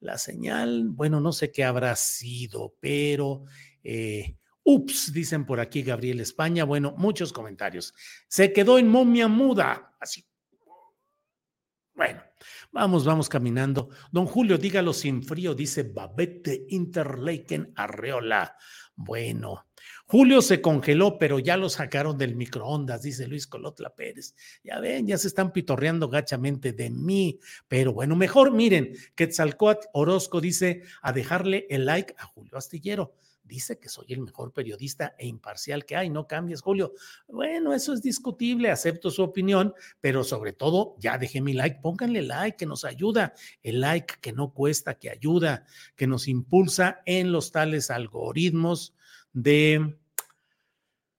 La 0.00 0.16
señal, 0.16 0.88
bueno, 0.90 1.20
no 1.20 1.32
sé 1.32 1.50
qué 1.50 1.64
habrá 1.64 1.96
sido, 1.96 2.74
pero 2.80 3.44
eh, 3.82 4.36
ups, 4.64 5.12
dicen 5.12 5.46
por 5.46 5.60
aquí 5.60 5.82
Gabriel 5.82 6.20
España. 6.20 6.64
Bueno, 6.64 6.94
muchos 6.98 7.32
comentarios. 7.32 7.94
Se 8.28 8.52
quedó 8.52 8.78
en 8.78 8.88
momia 8.88 9.28
muda. 9.28 9.96
Así. 9.98 10.24
Bueno, 11.94 12.22
vamos, 12.70 13.04
vamos 13.04 13.28
caminando. 13.28 13.88
Don 14.12 14.26
Julio, 14.26 14.58
dígalo 14.58 14.92
sin 14.92 15.22
frío, 15.22 15.54
dice 15.54 15.82
Babette 15.82 16.66
Interlaken 16.68 17.72
Arreola. 17.74 18.56
Bueno, 18.94 19.66
Julio 20.06 20.40
se 20.42 20.60
congeló, 20.60 21.18
pero 21.18 21.38
ya 21.38 21.56
lo 21.56 21.68
sacaron 21.68 22.16
del 22.16 22.36
microondas, 22.36 23.02
dice 23.02 23.26
Luis 23.26 23.46
Colotla 23.46 23.94
Pérez. 23.94 24.34
Ya 24.62 24.78
ven, 24.80 25.06
ya 25.06 25.18
se 25.18 25.28
están 25.28 25.52
pitorreando 25.52 26.08
gachamente 26.08 26.72
de 26.72 26.90
mí. 26.90 27.40
Pero 27.68 27.92
bueno, 27.92 28.16
mejor 28.16 28.52
miren, 28.52 28.92
Quetzalcoatl 29.14 29.88
Orozco 29.92 30.40
dice 30.40 30.82
a 31.02 31.12
dejarle 31.12 31.66
el 31.68 31.84
like 31.84 32.14
a 32.18 32.26
Julio 32.26 32.56
Astillero 32.56 33.14
dice 33.48 33.78
que 33.78 33.88
soy 33.88 34.06
el 34.10 34.20
mejor 34.20 34.52
periodista 34.52 35.14
e 35.18 35.26
imparcial 35.26 35.84
que 35.84 35.96
hay. 35.96 36.10
No 36.10 36.28
cambies, 36.28 36.60
Julio. 36.60 36.92
Bueno, 37.26 37.74
eso 37.74 37.92
es 37.92 38.02
discutible, 38.02 38.70
acepto 38.70 39.10
su 39.10 39.22
opinión, 39.22 39.74
pero 40.00 40.22
sobre 40.22 40.52
todo, 40.52 40.94
ya 40.98 41.18
dejé 41.18 41.40
mi 41.40 41.54
like, 41.54 41.80
pónganle 41.80 42.22
like, 42.22 42.56
que 42.56 42.66
nos 42.66 42.84
ayuda. 42.84 43.34
El 43.62 43.80
like 43.80 44.14
que 44.20 44.32
no 44.32 44.52
cuesta, 44.52 44.98
que 44.98 45.10
ayuda, 45.10 45.64
que 45.96 46.06
nos 46.06 46.28
impulsa 46.28 47.00
en 47.06 47.32
los 47.32 47.50
tales 47.50 47.90
algoritmos 47.90 48.94
de 49.32 49.98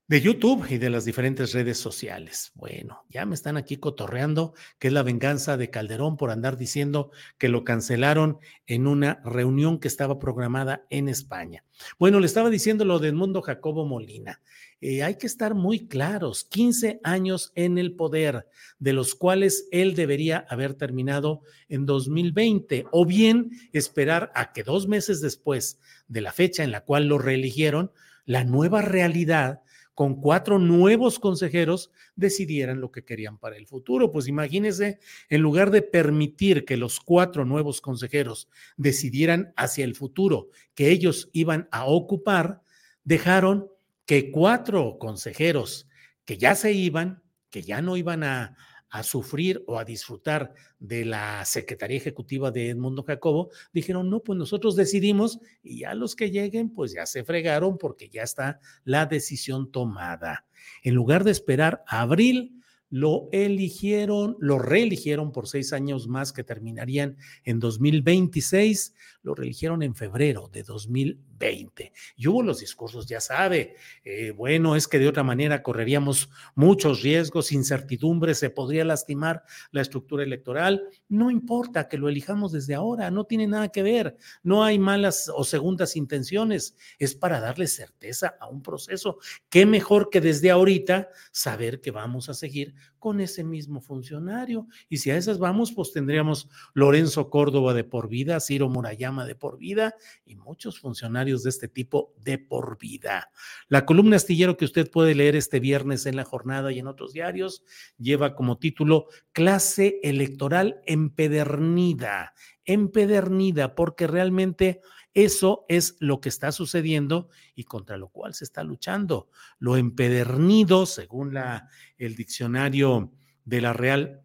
de 0.09 0.21
YouTube 0.21 0.65
y 0.71 0.79
de 0.79 0.89
las 0.89 1.05
diferentes 1.05 1.53
redes 1.53 1.77
sociales. 1.77 2.51
Bueno, 2.55 3.05
ya 3.09 3.27
me 3.27 3.35
están 3.35 3.57
aquí 3.57 3.77
cotorreando 3.77 4.55
que 4.79 4.87
es 4.87 4.93
la 4.93 5.03
venganza 5.03 5.55
de 5.55 5.69
Calderón 5.69 6.17
por 6.17 6.31
andar 6.31 6.57
diciendo 6.57 7.11
que 7.37 7.47
lo 7.47 7.63
cancelaron 7.63 8.39
en 8.65 8.87
una 8.87 9.21
reunión 9.23 9.79
que 9.79 9.87
estaba 9.87 10.17
programada 10.17 10.83
en 10.89 11.09
España. 11.09 11.63
Bueno, 11.99 12.19
le 12.19 12.25
estaba 12.25 12.49
diciendo 12.49 12.85
lo 12.85 12.97
del 12.97 13.13
mundo 13.13 13.43
Jacobo 13.43 13.85
Molina. 13.85 14.41
Eh, 14.81 15.03
hay 15.03 15.15
que 15.15 15.27
estar 15.27 15.53
muy 15.53 15.87
claros, 15.87 16.43
15 16.43 17.01
años 17.03 17.51
en 17.53 17.77
el 17.77 17.95
poder, 17.95 18.47
de 18.79 18.93
los 18.93 19.13
cuales 19.13 19.67
él 19.71 19.93
debería 19.93 20.43
haber 20.49 20.73
terminado 20.73 21.41
en 21.67 21.85
2020, 21.85 22.87
o 22.91 23.05
bien 23.05 23.51
esperar 23.73 24.31
a 24.33 24.53
que 24.53 24.63
dos 24.63 24.87
meses 24.87 25.21
después 25.21 25.77
de 26.07 26.21
la 26.21 26.31
fecha 26.31 26.63
en 26.63 26.71
la 26.71 26.81
cual 26.81 27.07
lo 27.07 27.19
reeligieron, 27.19 27.91
la 28.25 28.43
nueva 28.43 28.81
realidad 28.81 29.61
con 29.99 30.21
cuatro 30.21 30.59
nuevos 30.59 31.19
consejeros 31.19 31.91
decidieran 32.15 32.79
lo 32.79 32.89
que 32.89 33.03
querían 33.03 33.37
para 33.37 33.57
el 33.57 33.67
futuro. 33.67 34.13
Pues 34.13 34.29
imagínense, 34.29 34.97
en 35.27 35.41
lugar 35.41 35.71
de 35.71 35.81
permitir 35.81 36.63
que 36.63 36.77
los 36.77 37.01
cuatro 37.01 37.43
nuevos 37.43 37.81
consejeros 37.81 38.47
decidieran 38.77 39.51
hacia 39.57 39.83
el 39.83 39.95
futuro 39.95 40.51
que 40.73 40.89
ellos 40.89 41.29
iban 41.33 41.67
a 41.73 41.83
ocupar, 41.83 42.61
dejaron 43.03 43.67
que 44.05 44.31
cuatro 44.31 44.95
consejeros 44.99 45.85
que 46.23 46.37
ya 46.37 46.55
se 46.55 46.71
iban, 46.71 47.21
que 47.49 47.63
ya 47.63 47.81
no 47.81 47.97
iban 47.97 48.23
a, 48.23 48.55
a 48.89 49.03
sufrir 49.03 49.63
o 49.67 49.77
a 49.77 49.85
disfrutar 49.85 50.53
de 50.79 51.05
la 51.05 51.45
Secretaría 51.45 51.97
Ejecutiva 51.97 52.51
de 52.51 52.69
Edmundo 52.69 53.03
Jacobo, 53.03 53.49
dijeron, 53.73 54.09
no, 54.09 54.21
pues 54.21 54.37
nosotros 54.37 54.75
decidimos 54.75 55.39
y 55.61 55.79
ya 55.79 55.93
los 55.93 56.15
que 56.15 56.31
lleguen, 56.31 56.73
pues 56.73 56.93
ya 56.93 57.05
se 57.05 57.23
fregaron 57.23 57.77
porque 57.77 58.09
ya 58.09 58.23
está 58.23 58.59
la 58.83 59.05
decisión 59.05 59.71
tomada. 59.71 60.45
En 60.83 60.95
lugar 60.95 61.23
de 61.23 61.31
esperar 61.31 61.83
a 61.87 62.01
abril, 62.01 62.59
lo 62.89 63.29
eligieron, 63.31 64.35
lo 64.39 64.57
reeligieron 64.57 65.31
por 65.31 65.47
seis 65.47 65.73
años 65.73 66.07
más 66.07 66.33
que 66.33 66.43
terminarían 66.43 67.17
en 67.43 67.59
2026, 67.59 68.95
lo 69.29 69.35
reeligieron 69.35 69.83
en 69.83 69.93
febrero 69.93 70.49
de 70.51 70.63
2020. 70.63 71.93
Y 72.17 72.27
hubo 72.27 72.41
los 72.41 72.59
discursos, 72.59 73.05
ya 73.05 73.21
sabe, 73.21 73.75
eh, 74.03 74.31
bueno, 74.31 74.75
es 74.75 74.87
que 74.87 74.97
de 74.97 75.07
otra 75.07 75.21
manera 75.23 75.61
correríamos 75.61 76.29
muchos 76.55 77.03
riesgos, 77.03 77.51
incertidumbres, 77.51 78.39
se 78.39 78.49
podría 78.49 78.83
lastimar 78.83 79.43
la 79.71 79.81
estructura 79.81 80.23
electoral. 80.23 80.83
No 81.07 81.29
importa 81.29 81.87
que 81.87 81.99
lo 81.99 82.09
elijamos 82.09 82.51
desde 82.51 82.73
ahora, 82.73 83.11
no 83.11 83.25
tiene 83.25 83.45
nada 83.45 83.69
que 83.69 83.83
ver, 83.83 84.17
no 84.41 84.63
hay 84.63 84.79
malas 84.79 85.31
o 85.33 85.43
segundas 85.43 85.95
intenciones, 85.95 86.75
es 86.97 87.13
para 87.13 87.39
darle 87.39 87.67
certeza 87.67 88.35
a 88.39 88.47
un 88.47 88.63
proceso. 88.63 89.19
¿Qué 89.49 89.67
mejor 89.67 90.09
que 90.09 90.21
desde 90.21 90.49
ahorita 90.49 91.09
saber 91.31 91.81
que 91.81 91.91
vamos 91.91 92.29
a 92.29 92.33
seguir 92.33 92.73
con 92.99 93.21
ese 93.21 93.43
mismo 93.43 93.81
funcionario. 93.81 94.67
Y 94.89 94.97
si 94.97 95.09
a 95.11 95.17
esas 95.17 95.39
vamos, 95.39 95.71
pues 95.71 95.91
tendríamos 95.91 96.49
Lorenzo 96.73 97.29
Córdoba 97.29 97.73
de 97.73 97.83
por 97.83 98.09
vida, 98.09 98.39
Ciro 98.39 98.69
Murayama 98.69 99.25
de 99.25 99.35
por 99.35 99.57
vida 99.57 99.95
y 100.25 100.35
muchos 100.35 100.79
funcionarios 100.79 101.43
de 101.43 101.49
este 101.49 101.67
tipo 101.67 102.13
de 102.17 102.37
por 102.37 102.77
vida. 102.77 103.31
La 103.67 103.85
columna 103.85 104.17
astillero 104.17 104.57
que 104.57 104.65
usted 104.65 104.91
puede 104.91 105.15
leer 105.15 105.35
este 105.35 105.59
viernes 105.59 106.05
en 106.05 106.15
la 106.15 106.25
jornada 106.25 106.71
y 106.71 106.79
en 106.79 106.87
otros 106.87 107.13
diarios 107.13 107.63
lleva 107.97 108.35
como 108.35 108.57
título 108.57 109.07
Clase 109.31 109.99
Electoral 110.03 110.81
empedernida, 110.85 112.33
empedernida, 112.65 113.75
porque 113.75 114.07
realmente 114.07 114.81
eso 115.13 115.65
es 115.69 115.95
lo 115.99 116.21
que 116.21 116.29
está 116.29 116.51
sucediendo 116.51 117.29
y 117.55 117.63
contra 117.63 117.97
lo 117.97 118.09
cual 118.09 118.33
se 118.33 118.43
está 118.43 118.63
luchando. 118.63 119.29
Lo 119.57 119.75
empedernido, 119.77 120.85
según 120.85 121.33
la, 121.33 121.69
el 121.97 122.15
diccionario 122.15 123.11
de 123.45 123.61
la 123.61 123.73
Real 123.73 124.23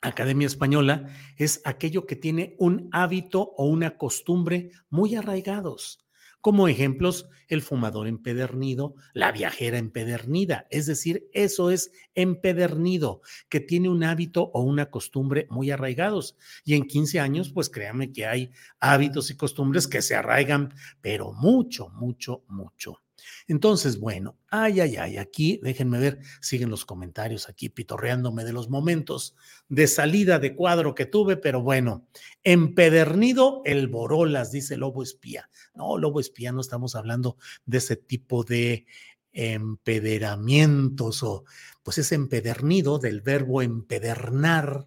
Academia 0.00 0.46
Española, 0.46 1.08
es 1.36 1.60
aquello 1.64 2.06
que 2.06 2.16
tiene 2.16 2.56
un 2.58 2.88
hábito 2.92 3.52
o 3.56 3.66
una 3.66 3.96
costumbre 3.96 4.72
muy 4.88 5.14
arraigados. 5.14 6.02
Como 6.42 6.66
ejemplos, 6.66 7.28
el 7.46 7.62
fumador 7.62 8.08
empedernido, 8.08 8.96
la 9.14 9.30
viajera 9.30 9.78
empedernida, 9.78 10.66
es 10.70 10.86
decir, 10.86 11.28
eso 11.32 11.70
es 11.70 11.92
empedernido, 12.16 13.20
que 13.48 13.60
tiene 13.60 13.88
un 13.88 14.02
hábito 14.02 14.50
o 14.52 14.62
una 14.62 14.90
costumbre 14.90 15.46
muy 15.50 15.70
arraigados. 15.70 16.36
Y 16.64 16.74
en 16.74 16.88
15 16.88 17.20
años, 17.20 17.52
pues 17.52 17.70
créame 17.70 18.12
que 18.12 18.26
hay 18.26 18.50
hábitos 18.80 19.30
y 19.30 19.36
costumbres 19.36 19.86
que 19.86 20.02
se 20.02 20.16
arraigan, 20.16 20.74
pero 21.00 21.32
mucho, 21.32 21.90
mucho, 21.90 22.42
mucho. 22.48 23.00
Entonces, 23.46 23.98
bueno, 23.98 24.38
ay, 24.48 24.80
ay, 24.80 24.96
ay, 24.96 25.16
aquí 25.16 25.60
déjenme 25.62 25.98
ver, 25.98 26.18
siguen 26.40 26.70
los 26.70 26.84
comentarios 26.84 27.48
aquí 27.48 27.68
pitorreándome 27.68 28.44
de 28.44 28.52
los 28.52 28.68
momentos 28.68 29.34
de 29.68 29.86
salida 29.86 30.38
de 30.38 30.54
cuadro 30.54 30.94
que 30.94 31.06
tuve, 31.06 31.36
pero 31.36 31.62
bueno, 31.62 32.06
empedernido 32.42 33.62
el 33.64 33.88
Borolas, 33.88 34.52
dice 34.52 34.76
Lobo 34.76 35.02
Espía. 35.02 35.48
No, 35.74 35.98
Lobo 35.98 36.20
Espía, 36.20 36.52
no 36.52 36.60
estamos 36.60 36.94
hablando 36.94 37.36
de 37.64 37.78
ese 37.78 37.96
tipo 37.96 38.44
de 38.44 38.86
empederamientos 39.32 41.22
o 41.22 41.44
pues 41.82 41.98
es 41.98 42.12
empedernido 42.12 42.98
del 42.98 43.20
verbo 43.22 43.62
empedernar, 43.62 44.86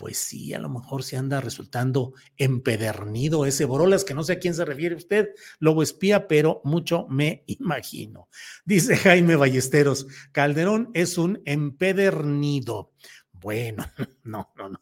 pues 0.00 0.16
sí, 0.16 0.54
a 0.54 0.58
lo 0.58 0.70
mejor 0.70 1.02
se 1.02 1.18
anda 1.18 1.42
resultando 1.42 2.14
empedernido 2.38 3.44
ese 3.44 3.66
Borolas, 3.66 4.02
que 4.02 4.14
no 4.14 4.24
sé 4.24 4.32
a 4.32 4.38
quién 4.38 4.54
se 4.54 4.64
refiere 4.64 4.94
usted, 4.94 5.28
lobo 5.58 5.82
espía, 5.82 6.26
pero 6.26 6.62
mucho 6.64 7.06
me 7.10 7.44
imagino. 7.46 8.30
Dice 8.64 8.96
Jaime 8.96 9.36
Ballesteros, 9.36 10.06
Calderón 10.32 10.90
es 10.94 11.18
un 11.18 11.42
empedernido. 11.44 12.92
Bueno, 13.30 13.84
no, 14.24 14.50
no, 14.56 14.70
no. 14.70 14.80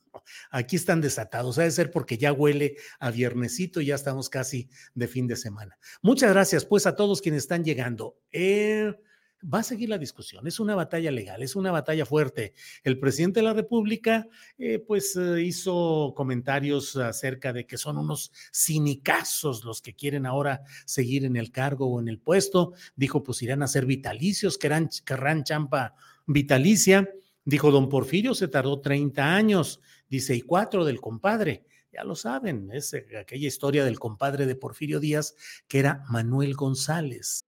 Aquí 0.52 0.76
están 0.76 1.00
desatados. 1.00 1.56
Debe 1.56 1.72
ser 1.72 1.90
porque 1.90 2.16
ya 2.16 2.32
huele 2.32 2.76
a 3.00 3.10
viernesito 3.10 3.80
y 3.80 3.86
ya 3.86 3.96
estamos 3.96 4.28
casi 4.28 4.70
de 4.94 5.08
fin 5.08 5.26
de 5.26 5.34
semana. 5.34 5.78
Muchas 6.00 6.30
gracias, 6.30 6.64
pues, 6.64 6.86
a 6.86 6.94
todos 6.94 7.20
quienes 7.20 7.42
están 7.42 7.64
llegando. 7.64 8.20
Eh, 8.30 8.94
va 9.42 9.60
a 9.60 9.62
seguir 9.62 9.88
la 9.88 9.98
discusión. 9.98 10.46
Es 10.46 10.60
una 10.60 10.74
batalla 10.74 11.10
legal, 11.10 11.42
es 11.42 11.56
una 11.56 11.70
batalla 11.70 12.04
fuerte. 12.04 12.54
El 12.82 12.98
presidente 12.98 13.40
de 13.40 13.44
la 13.44 13.54
República, 13.54 14.26
eh, 14.58 14.78
pues, 14.78 15.16
eh, 15.16 15.42
hizo 15.42 16.12
comentarios 16.16 16.96
acerca 16.96 17.52
de 17.52 17.66
que 17.66 17.78
son 17.78 17.98
unos 17.98 18.32
cinicazos 18.52 19.64
los 19.64 19.80
que 19.80 19.94
quieren 19.94 20.26
ahora 20.26 20.62
seguir 20.84 21.24
en 21.24 21.36
el 21.36 21.50
cargo 21.50 21.86
o 21.86 22.00
en 22.00 22.08
el 22.08 22.18
puesto. 22.18 22.72
Dijo, 22.96 23.22
pues, 23.22 23.42
irán 23.42 23.62
a 23.62 23.68
ser 23.68 23.86
vitalicios, 23.86 24.58
querrán, 24.58 24.88
querrán 25.04 25.44
champa 25.44 25.94
vitalicia. 26.26 27.08
Dijo, 27.44 27.70
don 27.70 27.88
Porfirio 27.88 28.34
se 28.34 28.48
tardó 28.48 28.80
30 28.80 29.34
años. 29.34 29.80
Dice, 30.08 30.34
y 30.34 30.42
cuatro 30.42 30.84
del 30.84 31.00
compadre. 31.00 31.64
Ya 31.92 32.04
lo 32.04 32.14
saben, 32.14 32.70
es 32.72 32.92
eh, 32.92 33.06
aquella 33.18 33.48
historia 33.48 33.84
del 33.84 33.98
compadre 33.98 34.46
de 34.46 34.54
Porfirio 34.54 35.00
Díaz, 35.00 35.34
que 35.66 35.78
era 35.78 36.04
Manuel 36.08 36.54
González. 36.54 37.47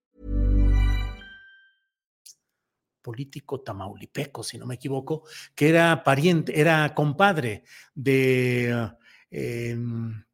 Político 3.01 3.61
tamaulipeco, 3.61 4.43
si 4.43 4.57
no 4.57 4.65
me 4.65 4.75
equivoco, 4.75 5.23
que 5.55 5.69
era 5.69 6.03
pariente, 6.03 6.59
era 6.59 6.93
compadre 6.93 7.63
de, 7.95 8.91
eh, 9.31 9.77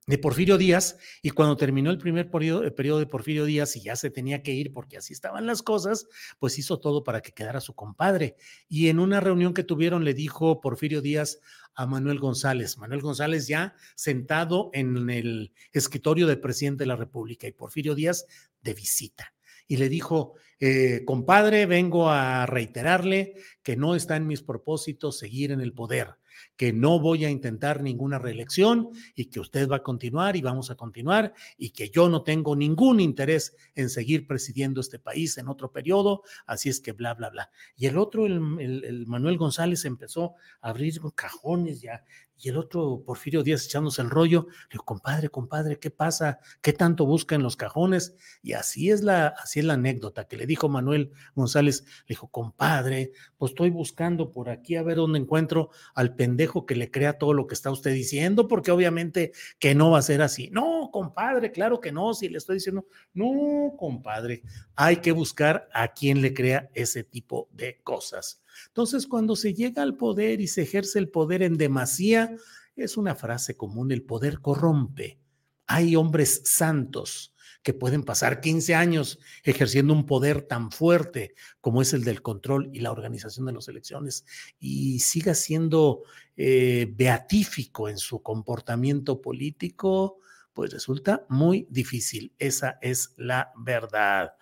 de 0.07 0.17
Porfirio 0.17 0.57
Díaz, 0.57 0.97
y 1.21 1.31
cuando 1.31 1.57
terminó 1.57 1.91
el 1.91 1.97
primer 1.97 2.31
periodo, 2.31 2.63
el 2.63 2.73
periodo, 2.73 2.99
de 2.99 3.07
Porfirio 3.07 3.43
Díaz 3.43 3.75
y 3.75 3.81
ya 3.81 3.97
se 3.97 4.09
tenía 4.09 4.41
que 4.41 4.53
ir 4.53 4.71
porque 4.71 4.97
así 4.97 5.11
estaban 5.11 5.45
las 5.45 5.61
cosas, 5.61 6.07
pues 6.39 6.57
hizo 6.57 6.79
todo 6.79 7.03
para 7.03 7.21
que 7.21 7.33
quedara 7.33 7.59
su 7.59 7.75
compadre. 7.75 8.37
Y 8.69 8.87
en 8.87 8.99
una 8.99 9.19
reunión 9.19 9.53
que 9.53 9.63
tuvieron 9.65 10.05
le 10.05 10.13
dijo 10.13 10.61
Porfirio 10.61 11.01
Díaz 11.01 11.39
a 11.75 11.85
Manuel 11.85 12.19
González, 12.19 12.77
Manuel 12.77 13.01
González 13.01 13.47
ya 13.47 13.75
sentado 13.95 14.69
en 14.73 15.09
el 15.09 15.51
escritorio 15.73 16.25
del 16.25 16.39
presidente 16.39 16.85
de 16.85 16.87
la 16.87 16.95
República 16.95 17.45
y 17.45 17.51
Porfirio 17.51 17.93
Díaz 17.93 18.25
de 18.61 18.73
visita 18.73 19.36
y 19.67 19.77
le 19.77 19.89
dijo, 19.89 20.35
eh, 20.59 21.03
compadre, 21.05 21.65
vengo 21.65 22.09
a 22.09 22.45
reiterarle 22.45 23.35
que 23.61 23.75
no 23.75 23.95
está 23.95 24.15
en 24.15 24.27
mis 24.27 24.41
propósitos 24.41 25.17
seguir 25.17 25.51
en 25.51 25.61
el 25.61 25.73
poder, 25.73 26.15
que 26.55 26.73
no 26.73 26.99
voy 26.99 27.25
a 27.25 27.29
intentar 27.29 27.83
ninguna 27.83 28.17
reelección 28.17 28.89
y 29.15 29.25
que 29.25 29.39
usted 29.39 29.69
va 29.69 29.77
a 29.77 29.83
continuar 29.83 30.35
y 30.35 30.41
vamos 30.41 30.71
a 30.71 30.75
continuar 30.75 31.33
y 31.57 31.71
que 31.71 31.89
yo 31.89 32.09
no 32.09 32.23
tengo 32.23 32.55
ningún 32.55 32.99
interés 32.99 33.55
en 33.75 33.89
seguir 33.89 34.25
presidiendo 34.25 34.81
este 34.81 34.97
país 34.97 35.37
en 35.37 35.47
otro 35.47 35.71
periodo, 35.71 36.23
así 36.47 36.69
es 36.69 36.79
que 36.79 36.93
bla, 36.93 37.13
bla, 37.13 37.29
bla. 37.29 37.51
Y 37.75 37.85
el 37.85 37.97
otro, 37.97 38.25
el, 38.25 39.05
Manuel 39.05 39.37
González, 39.37 39.85
empezó 39.85 40.35
a 40.61 40.69
abrir 40.69 40.99
cajones 41.15 41.81
ya 41.81 42.03
y 42.39 42.49
el 42.49 42.57
otro, 42.57 43.03
Porfirio 43.05 43.43
Díaz, 43.43 43.65
echándose 43.65 44.01
el 44.01 44.09
rollo, 44.09 44.47
le 44.49 44.73
dijo, 44.73 44.85
compadre, 44.85 45.29
compadre, 45.29 45.79
¿qué 45.79 45.89
pasa? 45.89 46.39
¿Qué 46.61 46.73
tanto 46.73 47.05
busca 47.05 47.35
en 47.35 47.43
los 47.43 47.55
cajones? 47.55 48.15
Y 48.43 48.53
así 48.53 48.91
es 48.91 49.01
la, 49.01 49.27
así 49.27 49.59
es 49.59 49.65
la 49.65 49.73
anécdota 49.73 50.27
que 50.27 50.37
le 50.37 50.45
dijo 50.45 50.69
Manuel 50.69 51.11
González, 51.35 51.83
le 52.01 52.13
dijo, 52.13 52.27
compadre, 52.27 53.11
pues 53.37 53.51
estoy 53.51 53.69
buscando 53.69 54.31
por 54.31 54.49
aquí 54.49 54.75
a 54.75 54.83
ver 54.83 54.97
dónde 54.97 55.19
encuentro 55.19 55.71
al 55.95 56.15
pendejo 56.15 56.65
que 56.65 56.75
le 56.75 56.91
crea 56.91 57.17
todo 57.17 57.33
lo 57.33 57.47
que 57.47 57.55
está 57.55 57.71
usted 57.71 57.93
diciendo, 57.93 58.47
porque 58.47 58.71
obviamente 58.71 59.31
que 59.59 59.73
no 59.73 59.91
va 59.91 59.99
a 59.99 60.03
ser 60.03 60.21
así. 60.21 60.49
No, 60.51 60.89
compadre, 60.91 61.51
claro 61.51 61.79
que 61.79 61.91
no, 61.91 62.13
si 62.13 62.29
le 62.29 62.37
estoy 62.37 62.55
diciendo, 62.55 62.85
no, 63.13 63.75
compadre, 63.77 64.43
hay 64.75 64.97
que 64.97 65.11
buscar 65.11 65.67
a 65.73 65.89
quien 65.89 66.21
le 66.21 66.33
crea 66.33 66.69
ese 66.73 67.03
tipo 67.03 67.49
de 67.51 67.79
cosas. 67.83 68.43
Entonces, 68.67 69.07
cuando 69.07 69.35
se 69.35 69.53
llega 69.53 69.83
al 69.83 69.95
poder 69.95 70.41
y 70.41 70.47
se 70.47 70.63
ejerce 70.63 70.99
el 70.99 71.09
poder 71.09 71.43
en 71.43 71.57
demasía, 71.57 72.35
es 72.75 72.97
una 72.97 73.15
frase 73.15 73.55
común, 73.55 73.91
el 73.91 74.03
poder 74.03 74.39
corrompe. 74.39 75.19
Hay 75.65 75.95
hombres 75.95 76.41
santos 76.45 77.33
que 77.63 77.73
pueden 77.73 78.03
pasar 78.03 78.39
15 78.39 78.75
años 78.75 79.19
ejerciendo 79.43 79.93
un 79.93 80.05
poder 80.05 80.43
tan 80.43 80.71
fuerte 80.71 81.33
como 81.59 81.81
es 81.81 81.93
el 81.93 82.05
del 82.05 82.21
control 82.21 82.69
y 82.71 82.79
la 82.79 82.91
organización 82.91 83.45
de 83.45 83.51
las 83.51 83.67
elecciones 83.67 84.25
y 84.59 84.99
siga 84.99 85.33
siendo 85.33 86.03
eh, 86.37 86.93
beatífico 86.95 87.89
en 87.89 87.97
su 87.97 88.21
comportamiento 88.21 89.21
político, 89.21 90.19
pues 90.57 90.73
resulta 90.73 91.23
muy 91.29 91.67
difícil. 91.69 92.33
Esa 92.39 92.79
es 92.81 93.13
la 93.15 93.51
verdad. 93.63 94.33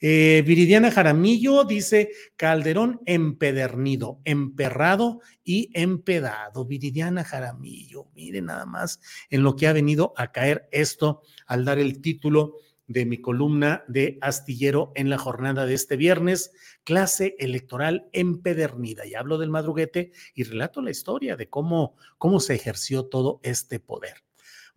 Eh, 0.00 0.42
Viridiana 0.44 0.90
Jaramillo 0.90 1.62
dice 1.62 2.10
Calderón 2.34 3.00
empedernido, 3.06 4.18
emperrado 4.24 5.20
y 5.44 5.70
empedado. 5.72 6.64
Viridiana 6.64 7.22
Jaramillo, 7.22 8.08
mire 8.16 8.42
nada 8.42 8.66
más 8.66 8.98
en 9.30 9.44
lo 9.44 9.54
que 9.54 9.68
ha 9.68 9.72
venido 9.72 10.12
a 10.16 10.32
caer 10.32 10.68
esto 10.72 11.22
al 11.46 11.64
dar 11.64 11.78
el 11.78 12.00
título 12.00 12.56
de 12.88 13.06
mi 13.06 13.20
columna 13.20 13.84
de 13.86 14.18
astillero 14.22 14.90
en 14.96 15.08
la 15.08 15.18
jornada 15.18 15.66
de 15.66 15.74
este 15.74 15.96
viernes, 15.96 16.50
clase 16.82 17.36
electoral 17.38 18.08
empedernida. 18.12 19.06
Y 19.06 19.14
hablo 19.14 19.38
del 19.38 19.50
madruguete 19.50 20.10
y 20.34 20.42
relato 20.42 20.82
la 20.82 20.90
historia 20.90 21.36
de 21.36 21.48
cómo, 21.48 21.94
cómo 22.18 22.40
se 22.40 22.56
ejerció 22.56 23.06
todo 23.06 23.38
este 23.44 23.78
poder. 23.78 24.24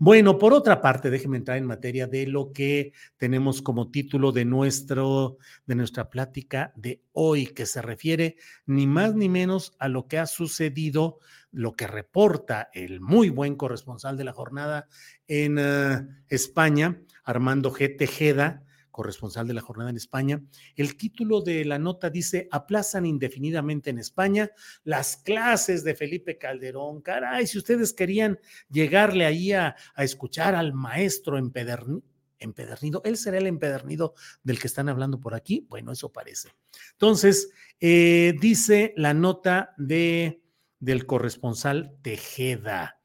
Bueno, 0.06 0.38
por 0.38 0.52
otra 0.52 0.82
parte, 0.82 1.10
déjeme 1.10 1.38
entrar 1.38 1.58
en 1.58 1.66
materia 1.66 2.08
de 2.08 2.28
lo 2.28 2.52
que 2.52 2.92
tenemos 3.16 3.62
como 3.62 3.89
título 3.89 4.34
de, 4.34 4.44
nuestro, 4.44 5.38
de 5.66 5.76
nuestra 5.76 6.10
plática 6.10 6.74
de 6.76 7.02
hoy, 7.13 7.48
que 7.48 7.66
se 7.66 7.82
refiere 7.82 8.36
ni 8.66 8.86
más 8.86 9.16
ni 9.16 9.30
menos 9.30 9.78
a 9.80 9.88
lo 9.88 10.10
que 10.10 10.20
ha 10.20 10.26
sucedido, 10.26 11.20
lo 11.54 11.72
que 11.78 11.88
reporta 11.88 12.68
el 12.74 13.00
muy 13.00 13.30
buen 13.30 13.56
corresponsal 13.56 14.18
de 14.18 14.26
la 14.26 14.34
jornada 14.34 14.89
en 15.26 15.58
uh, 15.58 16.06
España, 16.28 17.00
Armando 17.24 17.72
G. 17.72 17.98
Tejeda, 17.98 18.66
corresponsal 18.93 19.45
de 19.45 19.53
la 19.53 19.60
jornada 19.60 19.89
en 19.89 19.97
España. 19.97 20.41
El 20.77 20.95
título 20.95 21.41
de 21.41 21.65
la 21.65 21.77
nota 21.77 22.10
dice, 22.10 22.47
aplazan 22.51 23.06
indefinidamente 23.06 23.89
en 23.89 23.97
España 23.97 24.51
las 24.86 25.17
clases 25.17 25.84
de 25.84 25.95
Felipe 25.95 26.38
Calderón. 26.38 27.01
Caray, 27.01 27.45
si 27.45 27.58
ustedes 27.58 27.91
querían 27.91 28.39
llegarle 28.69 29.25
ahí 29.25 29.51
a, 29.51 29.75
escuchar 29.97 30.56
al 30.56 30.73
maestro 30.73 31.38
empedernido, 31.38 33.01
él 33.03 33.17
será 33.17 33.38
el 33.39 33.47
empedernido 33.47 34.13
del 34.43 34.60
que 34.60 34.67
están 34.67 34.88
hablando 34.88 35.19
por 35.19 35.36
aquí. 35.36 35.65
Bueno, 35.69 35.91
eso 35.91 36.13
parece. 36.13 36.49
Entonces, 36.91 37.49
eh, 37.82 38.36
dice 38.39 38.93
la 38.95 39.13
nota 39.13 39.73
de, 39.77 40.41
del 40.79 41.06
corresponsal 41.06 41.97
Tejeda. 42.01 43.03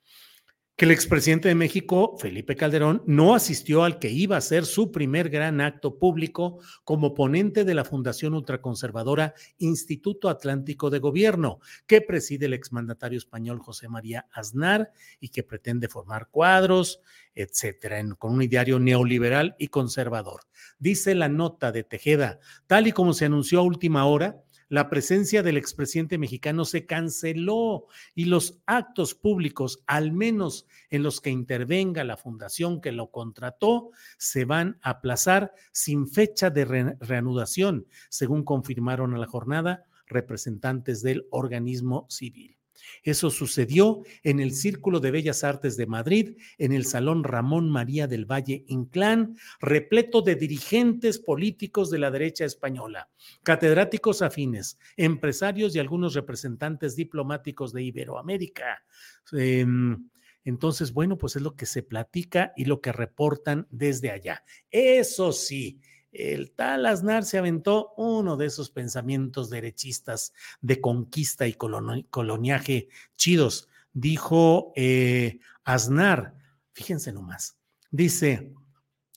Que 0.79 0.85
el 0.85 0.93
expresidente 0.93 1.49
de 1.49 1.57
México, 1.57 2.17
Felipe 2.21 2.55
Calderón, 2.55 3.03
no 3.05 3.35
asistió 3.35 3.83
al 3.83 3.99
que 3.99 4.11
iba 4.11 4.37
a 4.37 4.41
ser 4.41 4.64
su 4.64 4.93
primer 4.93 5.29
gran 5.29 5.61
acto 5.61 5.99
público 5.99 6.61
como 6.85 7.14
ponente 7.14 7.64
de 7.64 7.75
la 7.75 7.85
Fundación 7.85 8.33
Ultraconservadora 8.35 9.35
Instituto 9.59 10.29
Atlántico 10.29 10.88
de 10.88 11.01
Gobierno, 11.01 11.59
que 11.88 12.01
preside 12.01 12.47
el 12.47 12.53
exmandatario 12.53 13.19
español 13.19 13.59
José 13.59 13.88
María 13.88 14.29
Aznar 14.31 14.93
y 15.19 15.31
que 15.31 15.43
pretende 15.43 15.88
formar 15.88 16.29
cuadros, 16.31 17.01
etcétera, 17.35 18.01
con 18.17 18.35
un 18.35 18.43
ideario 18.43 18.79
neoliberal 18.79 19.57
y 19.59 19.69
conservador. 19.69 20.43
Dice 20.79 21.17
la 21.17 21.29
nota 21.29 21.73
de 21.73 21.83
Tejeda, 21.83 22.38
tal 22.69 22.87
y 22.87 22.93
como 22.93 23.14
se 23.14 23.25
anunció 23.25 23.59
a 23.59 23.64
última 23.64 24.07
hora, 24.07 24.45
la 24.69 24.91
presencia 24.91 25.43
del 25.43 25.57
expresidente 25.57 26.19
mexicano 26.19 26.65
se 26.65 26.85
canceló 26.85 27.87
y 28.15 28.27
los 28.27 28.61
actos 28.67 29.15
públicos, 29.15 29.83
al 29.87 30.13
menos 30.13 30.67
en 30.91 31.03
los 31.03 31.21
que 31.21 31.31
intervenga 31.31 32.05
la 32.05 32.17
fundación 32.17 32.81
que 32.81 32.93
lo 32.93 33.11
contrató, 33.11 33.91
se 34.19 34.45
van 34.45 34.79
a 34.83 34.91
aplazar 34.91 35.55
sin 35.73 36.07
fecha 36.07 36.51
de 36.51 36.65
reanudación, 37.01 37.87
según 38.11 38.45
confirmaron 38.45 39.15
a 39.15 39.19
la 39.19 39.27
jornada 39.27 39.85
representantes 40.07 41.03
del 41.03 41.27
organismo 41.31 42.07
civil. 42.11 42.58
Eso 43.03 43.31
sucedió 43.31 44.03
en 44.22 44.40
el 44.40 44.53
Círculo 44.55 45.01
de 45.01 45.11
Bellas 45.11 45.44
Artes 45.44 45.77
de 45.77 45.87
Madrid, 45.87 46.37
en 46.59 46.72
el 46.72 46.85
Salón 46.85 47.24
Ramón 47.24 47.70
María 47.70 48.07
del 48.07 48.24
Valle 48.24 48.64
Inclán, 48.68 49.37
repleto 49.61 50.22
de 50.22 50.37
dirigentes 50.37 51.18
políticos 51.18 51.90
de 51.90 51.98
la 51.98 52.11
derecha 52.11 52.44
española, 52.44 53.09
catedráticos 53.42 54.22
afines, 54.22 54.79
empresarios 54.96 55.74
y 55.74 55.79
algunos 55.79 56.14
representantes 56.14 56.96
diplomáticos 56.96 57.72
de 57.72 57.83
Iberoamérica. 57.83 58.85
Em, 59.33 60.09
entonces, 60.44 60.92
bueno, 60.92 61.18
pues 61.18 61.37
es 61.37 61.42
lo 61.42 61.57
que 61.57 61.66
se 61.66 61.83
platica 61.83 62.53
y 62.57 62.64
lo 62.64 62.81
que 62.81 62.92
reportan 62.92 63.66
desde 63.70 64.11
allá. 64.11 64.44
Eso 64.70 65.33
sí, 65.33 65.81
el 66.12 66.53
tal 66.53 66.87
Aznar 66.87 67.25
se 67.25 67.38
aventó 67.38 67.92
uno 67.97 68.37
de 68.37 68.47
esos 68.47 68.71
pensamientos 68.71 69.51
derechistas 69.51 70.33
de 70.61 70.81
conquista 70.81 71.47
y 71.47 71.55
coloniaje 71.55 72.88
chidos. 73.16 73.68
Dijo 73.92 74.73
eh, 74.77 75.40
Aznar, 75.64 76.35
fíjense 76.73 77.12
nomás, 77.12 77.57
dice 77.90 78.53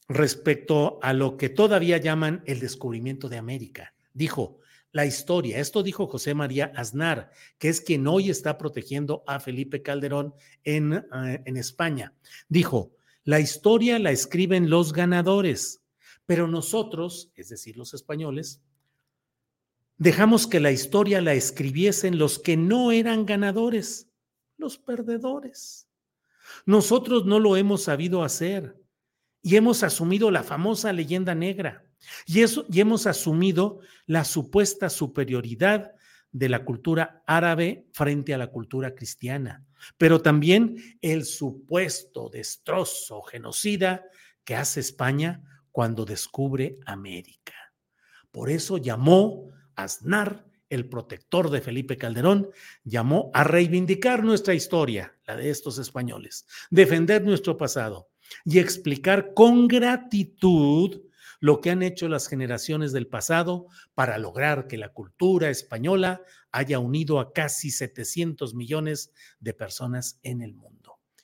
respecto 0.07 0.99
a 1.01 1.13
lo 1.13 1.37
que 1.37 1.49
todavía 1.49 1.97
llaman 1.97 2.43
el 2.45 2.59
descubrimiento 2.59 3.29
de 3.29 3.37
América. 3.37 3.93
Dijo, 4.13 4.59
la 4.91 5.05
historia, 5.05 5.59
esto 5.59 5.83
dijo 5.83 6.07
José 6.07 6.33
María 6.33 6.73
Aznar, 6.75 7.31
que 7.57 7.69
es 7.69 7.79
quien 7.79 8.07
hoy 8.07 8.29
está 8.29 8.57
protegiendo 8.57 9.23
a 9.25 9.39
Felipe 9.39 9.81
Calderón 9.81 10.33
en, 10.65 10.93
eh, 10.93 11.41
en 11.45 11.55
España. 11.55 12.13
Dijo, 12.49 12.91
la 13.23 13.39
historia 13.39 13.99
la 13.99 14.11
escriben 14.11 14.69
los 14.69 14.91
ganadores 14.91 15.80
pero 16.31 16.47
nosotros, 16.47 17.29
es 17.35 17.49
decir, 17.49 17.75
los 17.75 17.93
españoles, 17.93 18.63
dejamos 19.97 20.47
que 20.47 20.61
la 20.61 20.71
historia 20.71 21.19
la 21.19 21.33
escribiesen 21.33 22.17
los 22.17 22.39
que 22.39 22.55
no 22.55 22.93
eran 22.93 23.25
ganadores, 23.25 24.09
los 24.55 24.77
perdedores. 24.77 25.89
Nosotros 26.65 27.25
no 27.25 27.37
lo 27.37 27.57
hemos 27.57 27.83
sabido 27.83 28.23
hacer 28.23 28.81
y 29.41 29.57
hemos 29.57 29.83
asumido 29.83 30.31
la 30.31 30.43
famosa 30.43 30.93
leyenda 30.93 31.35
negra 31.35 31.85
y, 32.25 32.39
y 32.39 32.79
hemos 32.79 33.07
asumido 33.07 33.81
la 34.05 34.23
supuesta 34.23 34.89
superioridad 34.89 35.91
de 36.31 36.47
la 36.47 36.63
cultura 36.63 37.23
árabe 37.27 37.89
frente 37.91 38.33
a 38.33 38.37
la 38.37 38.47
cultura 38.47 38.95
cristiana, 38.95 39.65
pero 39.97 40.21
también 40.21 40.77
el 41.01 41.25
supuesto 41.25 42.29
destrozo 42.29 43.21
genocida 43.21 44.05
que 44.45 44.55
hace 44.55 44.79
España 44.79 45.43
cuando 45.71 46.05
descubre 46.05 46.79
América. 46.85 47.53
Por 48.31 48.49
eso 48.49 48.77
llamó 48.77 49.49
a 49.75 49.83
Aznar, 49.83 50.45
el 50.69 50.87
protector 50.87 51.49
de 51.49 51.59
Felipe 51.59 51.97
Calderón, 51.97 52.49
llamó 52.85 53.29
a 53.33 53.43
reivindicar 53.43 54.23
nuestra 54.23 54.53
historia, 54.53 55.17
la 55.27 55.35
de 55.35 55.49
estos 55.49 55.77
españoles, 55.77 56.47
defender 56.69 57.23
nuestro 57.23 57.57
pasado 57.57 58.09
y 58.45 58.59
explicar 58.59 59.33
con 59.33 59.67
gratitud 59.67 61.01
lo 61.41 61.59
que 61.59 61.71
han 61.71 61.83
hecho 61.83 62.07
las 62.07 62.27
generaciones 62.27 62.93
del 62.93 63.07
pasado 63.07 63.67
para 63.95 64.17
lograr 64.17 64.67
que 64.67 64.77
la 64.77 64.93
cultura 64.93 65.49
española 65.49 66.21
haya 66.51 66.79
unido 66.79 67.19
a 67.19 67.33
casi 67.33 67.71
700 67.71 68.53
millones 68.53 69.11
de 69.39 69.53
personas 69.53 70.19
en 70.23 70.41
el 70.41 70.53
mundo. 70.53 70.70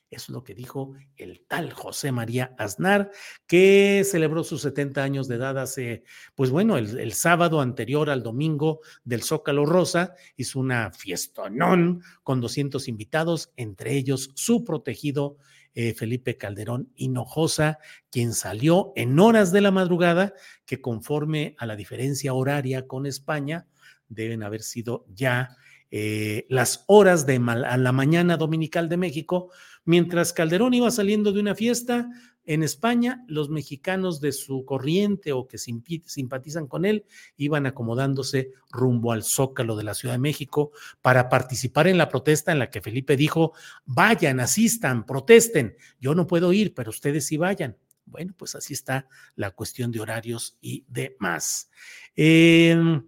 Es 0.09 0.29
lo 0.29 0.41
que 0.43 0.55
dijo 0.55 0.93
el 1.17 1.41
tal 1.47 1.73
José 1.73 2.13
María 2.13 2.55
Aznar, 2.57 3.11
que 3.45 4.03
celebró 4.05 4.45
sus 4.45 4.61
70 4.61 5.03
años 5.03 5.27
de 5.27 5.35
edad 5.35 5.59
hace, 5.59 6.03
pues 6.33 6.49
bueno, 6.49 6.77
el, 6.77 7.11
sábado 7.13 7.59
anterior 7.59 8.09
al 8.09 8.23
domingo 8.23 8.79
del 9.03 9.23
Zócalo 9.23 9.65
Rosa, 9.65 10.13
hizo 10.37 10.59
una 10.59 10.91
fiestonón 10.91 12.03
con 12.23 12.39
200 12.39 12.87
invitados, 12.87 13.51
entre 13.57 13.95
ellos 13.95 14.31
su 14.35 14.63
protegido 14.63 15.37
eh, 15.73 15.93
Felipe 15.93 16.37
Calderón 16.37 16.89
Hinojosa, 16.95 17.79
quien 18.09 18.33
salió 18.33 18.93
en 18.95 19.19
horas 19.19 19.51
de 19.51 19.59
la 19.59 19.71
madrugada, 19.71 20.33
que 20.65 20.79
conforme 20.79 21.55
a 21.57 21.65
la 21.65 21.75
diferencia 21.75 22.33
horaria 22.33 22.87
con 22.87 23.05
España, 23.05 23.67
deben 24.07 24.41
haber 24.41 24.63
sido 24.63 25.05
ya 25.09 25.57
eh, 25.89 26.45
las 26.49 26.83
horas 26.87 27.25
de 27.25 27.35
a 27.35 27.77
la 27.77 27.91
mañana 27.91 28.35
dominical 28.35 28.89
de 28.89 28.97
México, 28.97 29.51
mientras 29.87 30.33
Calderón 30.33 30.73
iba 30.73 30.91
saliendo 30.91 31.31
de 31.31 31.39
una 31.39 31.55
fiesta 31.55 32.09
en 32.43 32.61
España, 32.61 33.23
los 33.27 33.49
mexicanos 33.49 34.21
de 34.21 34.31
su 34.33 34.63
corriente 34.65 35.31
o 35.31 35.47
que 35.47 35.57
simpatizan 35.57 36.67
con 36.67 36.85
él 36.85 37.05
iban 37.35 37.65
acomodándose 37.65 38.51
rumbo 38.69 39.11
al 39.11 39.23
zócalo 39.23 39.75
de 39.75 39.83
la 39.83 39.93
Ciudad 39.93 40.15
de 40.15 40.19
México 40.19 40.71
para 41.01 41.29
participar 41.29 41.87
en 41.87 41.97
la 41.97 42.09
protesta 42.09 42.51
en 42.51 42.59
la 42.59 42.69
que 42.69 42.81
Felipe 42.81 43.17
dijo, 43.17 43.53
vayan, 43.85 44.39
asistan, 44.39 45.05
protesten, 45.05 45.75
yo 45.99 46.15
no 46.15 46.27
puedo 46.27 46.53
ir, 46.53 46.73
pero 46.73 46.89
ustedes 46.89 47.25
sí 47.25 47.37
vayan. 47.37 47.77
Bueno, 48.05 48.33
pues 48.37 48.55
así 48.55 48.73
está 48.73 49.07
la 49.35 49.51
cuestión 49.51 49.91
de 49.91 49.99
horarios 49.99 50.57
y 50.61 50.85
demás. 50.87 51.69
Eh, 52.15 53.01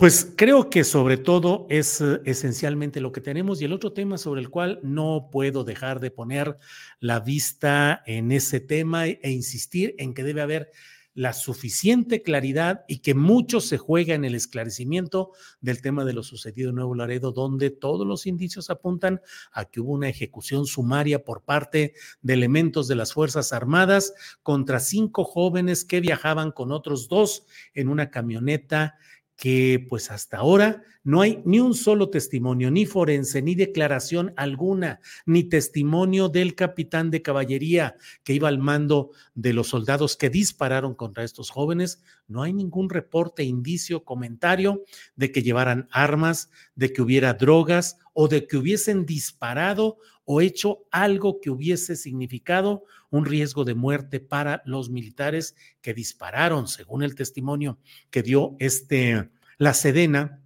pues 0.00 0.32
creo 0.34 0.70
que 0.70 0.82
sobre 0.82 1.18
todo 1.18 1.66
es 1.68 2.00
eh, 2.00 2.22
esencialmente 2.24 3.02
lo 3.02 3.12
que 3.12 3.20
tenemos 3.20 3.60
y 3.60 3.66
el 3.66 3.74
otro 3.74 3.92
tema 3.92 4.16
sobre 4.16 4.40
el 4.40 4.48
cual 4.48 4.80
no 4.82 5.28
puedo 5.30 5.62
dejar 5.62 6.00
de 6.00 6.10
poner 6.10 6.56
la 7.00 7.20
vista 7.20 8.02
en 8.06 8.32
ese 8.32 8.60
tema 8.60 9.08
e, 9.08 9.20
e 9.22 9.30
insistir 9.30 9.94
en 9.98 10.14
que 10.14 10.24
debe 10.24 10.40
haber 10.40 10.70
la 11.12 11.34
suficiente 11.34 12.22
claridad 12.22 12.86
y 12.88 13.00
que 13.00 13.14
mucho 13.14 13.60
se 13.60 13.76
juega 13.76 14.14
en 14.14 14.24
el 14.24 14.34
esclarecimiento 14.34 15.32
del 15.60 15.82
tema 15.82 16.06
de 16.06 16.14
lo 16.14 16.22
sucedido 16.22 16.70
en 16.70 16.76
Nuevo 16.76 16.94
Laredo, 16.94 17.32
donde 17.32 17.68
todos 17.68 18.06
los 18.06 18.26
indicios 18.26 18.70
apuntan 18.70 19.20
a 19.52 19.66
que 19.66 19.80
hubo 19.80 19.92
una 19.92 20.08
ejecución 20.08 20.64
sumaria 20.64 21.24
por 21.24 21.42
parte 21.42 21.92
de 22.22 22.32
elementos 22.32 22.88
de 22.88 22.94
las 22.94 23.12
Fuerzas 23.12 23.52
Armadas 23.52 24.14
contra 24.42 24.80
cinco 24.80 25.24
jóvenes 25.24 25.84
que 25.84 26.00
viajaban 26.00 26.52
con 26.52 26.72
otros 26.72 27.06
dos 27.08 27.44
en 27.74 27.90
una 27.90 28.10
camioneta 28.10 28.94
que 29.40 29.86
pues 29.88 30.10
hasta 30.10 30.36
ahora 30.36 30.82
no 31.02 31.22
hay 31.22 31.40
ni 31.46 31.60
un 31.60 31.72
solo 31.72 32.10
testimonio, 32.10 32.70
ni 32.70 32.84
forense, 32.84 33.40
ni 33.40 33.54
declaración 33.54 34.34
alguna, 34.36 35.00
ni 35.24 35.44
testimonio 35.44 36.28
del 36.28 36.54
capitán 36.54 37.10
de 37.10 37.22
caballería 37.22 37.96
que 38.22 38.34
iba 38.34 38.48
al 38.48 38.58
mando 38.58 39.12
de 39.34 39.54
los 39.54 39.68
soldados 39.68 40.18
que 40.18 40.28
dispararon 40.28 40.94
contra 40.94 41.24
estos 41.24 41.48
jóvenes. 41.48 42.02
No 42.28 42.42
hay 42.42 42.52
ningún 42.52 42.90
reporte, 42.90 43.42
indicio, 43.42 44.04
comentario 44.04 44.84
de 45.16 45.32
que 45.32 45.42
llevaran 45.42 45.88
armas, 45.90 46.50
de 46.74 46.92
que 46.92 47.00
hubiera 47.00 47.32
drogas 47.32 47.96
o 48.12 48.28
de 48.28 48.46
que 48.46 48.58
hubiesen 48.58 49.06
disparado 49.06 49.96
o 50.32 50.40
hecho 50.40 50.86
algo 50.92 51.40
que 51.40 51.50
hubiese 51.50 51.96
significado 51.96 52.84
un 53.10 53.24
riesgo 53.24 53.64
de 53.64 53.74
muerte 53.74 54.20
para 54.20 54.62
los 54.64 54.88
militares 54.88 55.56
que 55.80 55.92
dispararon, 55.92 56.68
según 56.68 57.02
el 57.02 57.16
testimonio 57.16 57.80
que 58.10 58.22
dio 58.22 58.54
este 58.60 59.28
la 59.58 59.74
Sedena. 59.74 60.40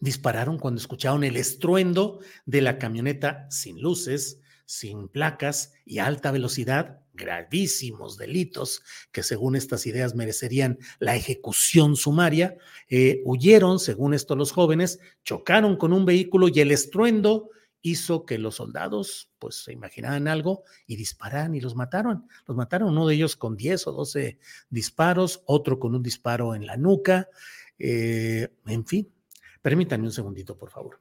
Dispararon 0.00 0.58
cuando 0.58 0.80
escucharon 0.80 1.24
el 1.24 1.36
estruendo 1.36 2.20
de 2.46 2.62
la 2.62 2.78
camioneta 2.78 3.46
sin 3.50 3.82
luces, 3.82 4.40
sin 4.64 5.08
placas 5.08 5.74
y 5.84 5.98
alta 5.98 6.30
velocidad, 6.30 7.02
gravísimos 7.12 8.16
delitos 8.16 8.82
que 9.12 9.22
según 9.22 9.56
estas 9.56 9.86
ideas 9.86 10.14
merecerían 10.14 10.78
la 11.00 11.16
ejecución 11.16 11.96
sumaria, 11.96 12.56
eh, 12.88 13.20
huyeron, 13.26 13.78
según 13.78 14.14
esto 14.14 14.36
los 14.36 14.52
jóvenes, 14.52 15.00
chocaron 15.22 15.76
con 15.76 15.92
un 15.92 16.06
vehículo 16.06 16.48
y 16.48 16.60
el 16.60 16.70
estruendo 16.70 17.50
hizo 17.84 18.24
que 18.24 18.38
los 18.38 18.56
soldados 18.56 19.30
pues 19.38 19.56
se 19.56 19.72
imaginaran 19.72 20.26
algo 20.26 20.64
y 20.86 20.96
dispararan 20.96 21.54
y 21.54 21.60
los 21.60 21.76
mataron. 21.76 22.26
Los 22.46 22.56
mataron 22.56 22.88
uno 22.88 23.06
de 23.06 23.14
ellos 23.14 23.36
con 23.36 23.56
10 23.56 23.86
o 23.88 23.92
12 23.92 24.38
disparos, 24.70 25.42
otro 25.44 25.78
con 25.78 25.94
un 25.94 26.02
disparo 26.02 26.54
en 26.54 26.66
la 26.66 26.78
nuca. 26.78 27.28
Eh, 27.78 28.48
en 28.66 28.86
fin, 28.86 29.12
permítanme 29.60 30.06
un 30.06 30.12
segundito, 30.12 30.56
por 30.56 30.70
favor. 30.70 30.98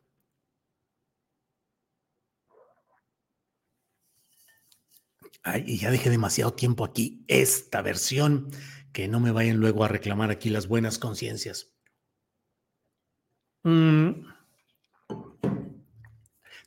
Ay, 5.42 5.64
y 5.68 5.78
ya 5.78 5.90
dejé 5.90 6.10
demasiado 6.10 6.54
tiempo 6.54 6.84
aquí 6.84 7.24
esta 7.30 7.82
versión, 7.82 8.50
que 8.92 9.08
no 9.08 9.22
me 9.22 9.32
vayan 9.32 9.58
luego 9.58 9.86
a 9.86 9.88
reclamar 9.88 10.32
aquí 10.32 10.50
las 10.50 10.68
buenas 10.68 11.00
conciencias. 11.00 11.72
Mm. 13.64 14.33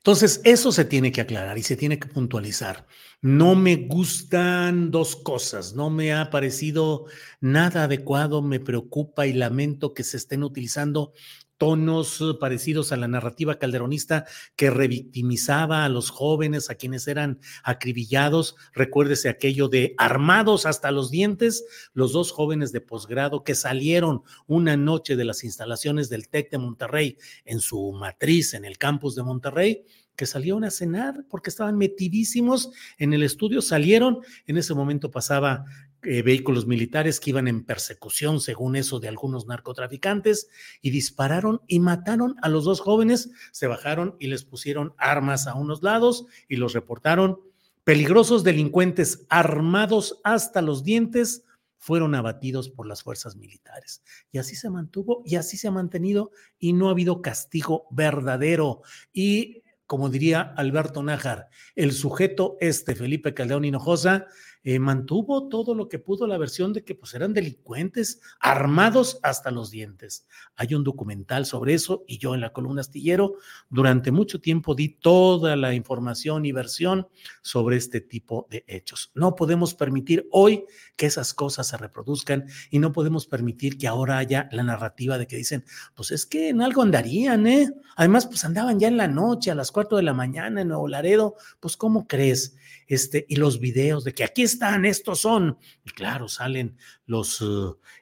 Entonces, 0.06 0.40
eso 0.44 0.70
se 0.70 0.84
tiene 0.84 1.10
que 1.10 1.20
aclarar 1.20 1.58
y 1.58 1.64
se 1.64 1.74
tiene 1.74 1.98
que 1.98 2.06
puntualizar. 2.06 2.86
No 3.22 3.56
me 3.56 3.74
gustan 3.74 4.92
dos 4.92 5.16
cosas, 5.16 5.74
no 5.74 5.90
me 5.90 6.14
ha 6.14 6.30
parecido 6.30 7.06
nada 7.40 7.82
adecuado, 7.82 8.40
me 8.40 8.60
preocupa 8.60 9.26
y 9.26 9.32
lamento 9.32 9.94
que 9.94 10.04
se 10.04 10.16
estén 10.16 10.44
utilizando 10.44 11.12
tonos 11.58 12.20
eh, 12.20 12.34
parecidos 12.38 12.92
a 12.92 12.96
la 12.96 13.08
narrativa 13.08 13.58
calderonista 13.58 14.26
que 14.56 14.70
revictimizaba 14.70 15.84
a 15.84 15.88
los 15.88 16.10
jóvenes, 16.10 16.70
a 16.70 16.74
quienes 16.74 17.08
eran 17.08 17.40
acribillados. 17.62 18.56
Recuérdese 18.72 19.28
aquello 19.28 19.68
de 19.68 19.94
armados 19.98 20.66
hasta 20.66 20.90
los 20.90 21.10
dientes, 21.10 21.64
los 21.92 22.12
dos 22.12 22.32
jóvenes 22.32 22.72
de 22.72 22.80
posgrado 22.80 23.44
que 23.44 23.54
salieron 23.54 24.22
una 24.46 24.76
noche 24.76 25.16
de 25.16 25.24
las 25.24 25.44
instalaciones 25.44 26.08
del 26.08 26.28
TEC 26.28 26.50
de 26.50 26.58
Monterrey 26.58 27.18
en 27.44 27.60
su 27.60 27.92
matriz 27.92 28.54
en 28.54 28.64
el 28.64 28.78
campus 28.78 29.14
de 29.14 29.22
Monterrey 29.22 29.84
que 30.16 30.26
salieron 30.26 30.64
a 30.64 30.70
cenar 30.70 31.24
porque 31.28 31.50
estaban 31.50 31.76
metidísimos 31.76 32.70
en 32.98 33.12
el 33.12 33.22
estudio, 33.22 33.62
salieron, 33.62 34.20
en 34.46 34.56
ese 34.56 34.74
momento 34.74 35.10
pasaba 35.10 35.64
eh, 36.02 36.22
vehículos 36.22 36.66
militares 36.66 37.18
que 37.18 37.30
iban 37.30 37.48
en 37.48 37.64
persecución, 37.64 38.40
según 38.40 38.76
eso, 38.76 39.00
de 39.00 39.08
algunos 39.08 39.46
narcotraficantes, 39.46 40.48
y 40.80 40.90
dispararon 40.90 41.62
y 41.66 41.80
mataron 41.80 42.36
a 42.42 42.48
los 42.48 42.64
dos 42.64 42.80
jóvenes, 42.80 43.30
se 43.52 43.66
bajaron 43.66 44.16
y 44.18 44.28
les 44.28 44.44
pusieron 44.44 44.94
armas 44.98 45.46
a 45.46 45.54
unos 45.54 45.82
lados 45.82 46.26
y 46.48 46.56
los 46.56 46.72
reportaron. 46.74 47.40
Peligrosos 47.84 48.44
delincuentes 48.44 49.26
armados 49.28 50.20
hasta 50.24 50.62
los 50.62 50.84
dientes 50.84 51.44
fueron 51.78 52.14
abatidos 52.14 52.68
por 52.68 52.86
las 52.86 53.02
fuerzas 53.02 53.36
militares. 53.36 54.02
Y 54.32 54.38
así 54.38 54.56
se 54.56 54.70
mantuvo 54.70 55.22
y 55.24 55.36
así 55.36 55.56
se 55.56 55.68
ha 55.68 55.72
mantenido 55.72 56.30
y 56.58 56.72
no 56.72 56.88
ha 56.88 56.92
habido 56.92 57.22
castigo 57.22 57.86
verdadero. 57.90 58.82
Y 59.12 59.62
como 59.86 60.10
diría 60.10 60.40
Alberto 60.56 61.02
Nájar, 61.02 61.48
el 61.74 61.92
sujeto 61.92 62.56
este, 62.60 62.94
Felipe 62.94 63.34
Caldeón 63.34 63.64
Hinojosa, 63.64 64.26
eh, 64.68 64.80
mantuvo 64.80 65.48
todo 65.48 65.76
lo 65.76 65.88
que 65.88 66.00
pudo 66.00 66.26
la 66.26 66.38
versión 66.38 66.72
de 66.72 66.82
que 66.82 66.96
pues 66.96 67.14
eran 67.14 67.32
delincuentes 67.32 68.20
armados 68.40 69.20
hasta 69.22 69.52
los 69.52 69.70
dientes. 69.70 70.26
Hay 70.56 70.74
un 70.74 70.82
documental 70.82 71.46
sobre 71.46 71.74
eso 71.74 72.02
y 72.08 72.18
yo 72.18 72.34
en 72.34 72.40
la 72.40 72.52
columna 72.52 72.80
astillero 72.80 73.34
durante 73.70 74.10
mucho 74.10 74.40
tiempo 74.40 74.74
di 74.74 74.88
toda 74.88 75.54
la 75.54 75.72
información 75.72 76.46
y 76.46 76.50
versión 76.50 77.06
sobre 77.42 77.76
este 77.76 78.00
tipo 78.00 78.48
de 78.50 78.64
hechos. 78.66 79.12
No 79.14 79.36
podemos 79.36 79.72
permitir 79.76 80.26
hoy 80.32 80.64
que 80.96 81.06
esas 81.06 81.32
cosas 81.32 81.68
se 81.68 81.76
reproduzcan 81.76 82.46
y 82.68 82.80
no 82.80 82.90
podemos 82.90 83.28
permitir 83.28 83.78
que 83.78 83.86
ahora 83.86 84.18
haya 84.18 84.48
la 84.50 84.64
narrativa 84.64 85.16
de 85.16 85.28
que 85.28 85.36
dicen, 85.36 85.64
pues 85.94 86.10
es 86.10 86.26
que 86.26 86.48
en 86.48 86.60
algo 86.60 86.82
andarían, 86.82 87.46
¿eh? 87.46 87.70
Además, 87.94 88.26
pues 88.26 88.44
andaban 88.44 88.80
ya 88.80 88.88
en 88.88 88.96
la 88.96 89.06
noche 89.06 89.52
a 89.52 89.54
las 89.54 89.70
cuatro 89.70 89.96
de 89.96 90.02
la 90.02 90.12
mañana 90.12 90.62
en 90.62 90.68
Nuevo 90.68 90.88
Laredo, 90.88 91.36
pues 91.60 91.76
¿cómo 91.76 92.08
crees? 92.08 92.56
Este, 92.88 93.26
y 93.28 93.36
los 93.36 93.58
videos 93.58 94.04
de 94.04 94.12
que 94.12 94.22
aquí 94.22 94.42
están, 94.56 94.84
estos 94.84 95.20
son. 95.20 95.58
Y 95.84 95.90
claro, 95.90 96.28
salen 96.28 96.76
los, 97.04 97.44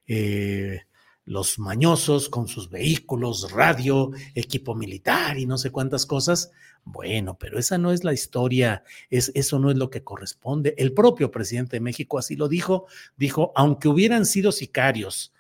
eh, 0.07 0.81
los 1.25 1.59
mañosos 1.59 2.29
con 2.29 2.47
sus 2.47 2.71
vehículos, 2.71 3.51
radio, 3.51 4.13
equipo 4.35 4.75
militar 4.75 5.37
y 5.39 5.47
no 5.47 5.59
sé 5.59 5.71
cuántas 5.71 6.07
cosas. 6.07 6.53
Bueno, 6.85 7.37
pero 7.39 7.59
esa 7.59 7.77
no 7.77 7.93
es 7.93 8.05
la 8.05 8.13
historia, 8.13 8.85
es, 9.11 9.33
eso 9.35 9.59
no 9.59 9.71
es 9.71 9.77
lo 9.77 9.91
que 9.91 10.05
corresponde. 10.05 10.75
El 10.79 10.93
propio 10.93 11.31
presidente 11.31 11.77
de 11.77 11.81
México 11.81 12.19
así 12.19 12.37
lo 12.37 12.47
dijo, 12.47 12.87
dijo, 13.17 13.53
aunque 13.57 13.89
hubieran 13.89 14.27
sido 14.27 14.53
sicarios, 14.53 15.33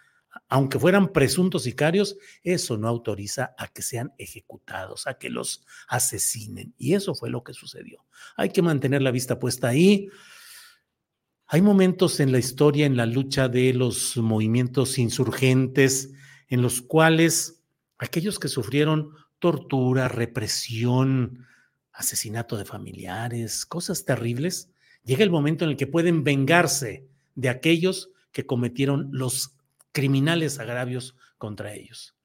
aunque 0.48 0.79
fueran 0.79 1.12
presuntos 1.12 1.62
sicarios, 1.62 2.16
eso 2.42 2.77
no 2.77 2.88
autoriza 2.88 3.55
a 3.57 3.68
que 3.68 3.83
sean 3.83 4.12
ejecutados, 4.18 5.07
a 5.07 5.14
que 5.14 5.31
los 5.31 5.64
asesinen. 5.87 6.74
Y 6.77 6.94
eso 6.94 7.14
fue 7.14 7.31
lo 7.31 7.44
que 7.44 7.53
sucedió. 7.53 8.05
Hay 8.37 8.48
que 8.48 8.62
mantener 8.62 9.03
la 9.03 9.11
vista 9.11 9.38
puesta 9.38 9.68
ahí. 9.68 10.09
Hay 11.46 11.61
momentos 11.61 12.20
en 12.20 12.33
la 12.33 12.38
historia, 12.38 12.87
en 12.87 12.96
la 12.96 13.04
lucha 13.04 13.48
de 13.48 13.74
los 13.74 14.16
movimientos 14.16 14.98
insurgentes, 14.98 16.12
en 16.48 16.62
los 16.62 16.80
cuales 16.80 17.62
aquellos 17.98 18.38
que 18.38 18.48
sufrieron 18.48 19.11
tortura, 19.38 20.09
represión, 20.09 21.46
asesinato 21.92 22.57
de 22.57 22.64
familiares, 22.64 23.66
cosas 23.66 24.07
terribles, 24.07 24.70
llega 25.04 25.22
el 25.22 25.30
momento 25.30 25.64
en 25.64 25.72
el 25.72 25.76
que 25.76 25.87
pueden 25.87 26.24
vengarse 26.24 27.07
de 27.35 27.50
aquellos 27.50 28.11
que 28.33 28.46
cometieron 28.46 29.11
los 29.12 29.57
criminales 29.92 30.59
agravios 30.59 31.14
contra 31.37 31.74
ellos. 31.74 32.16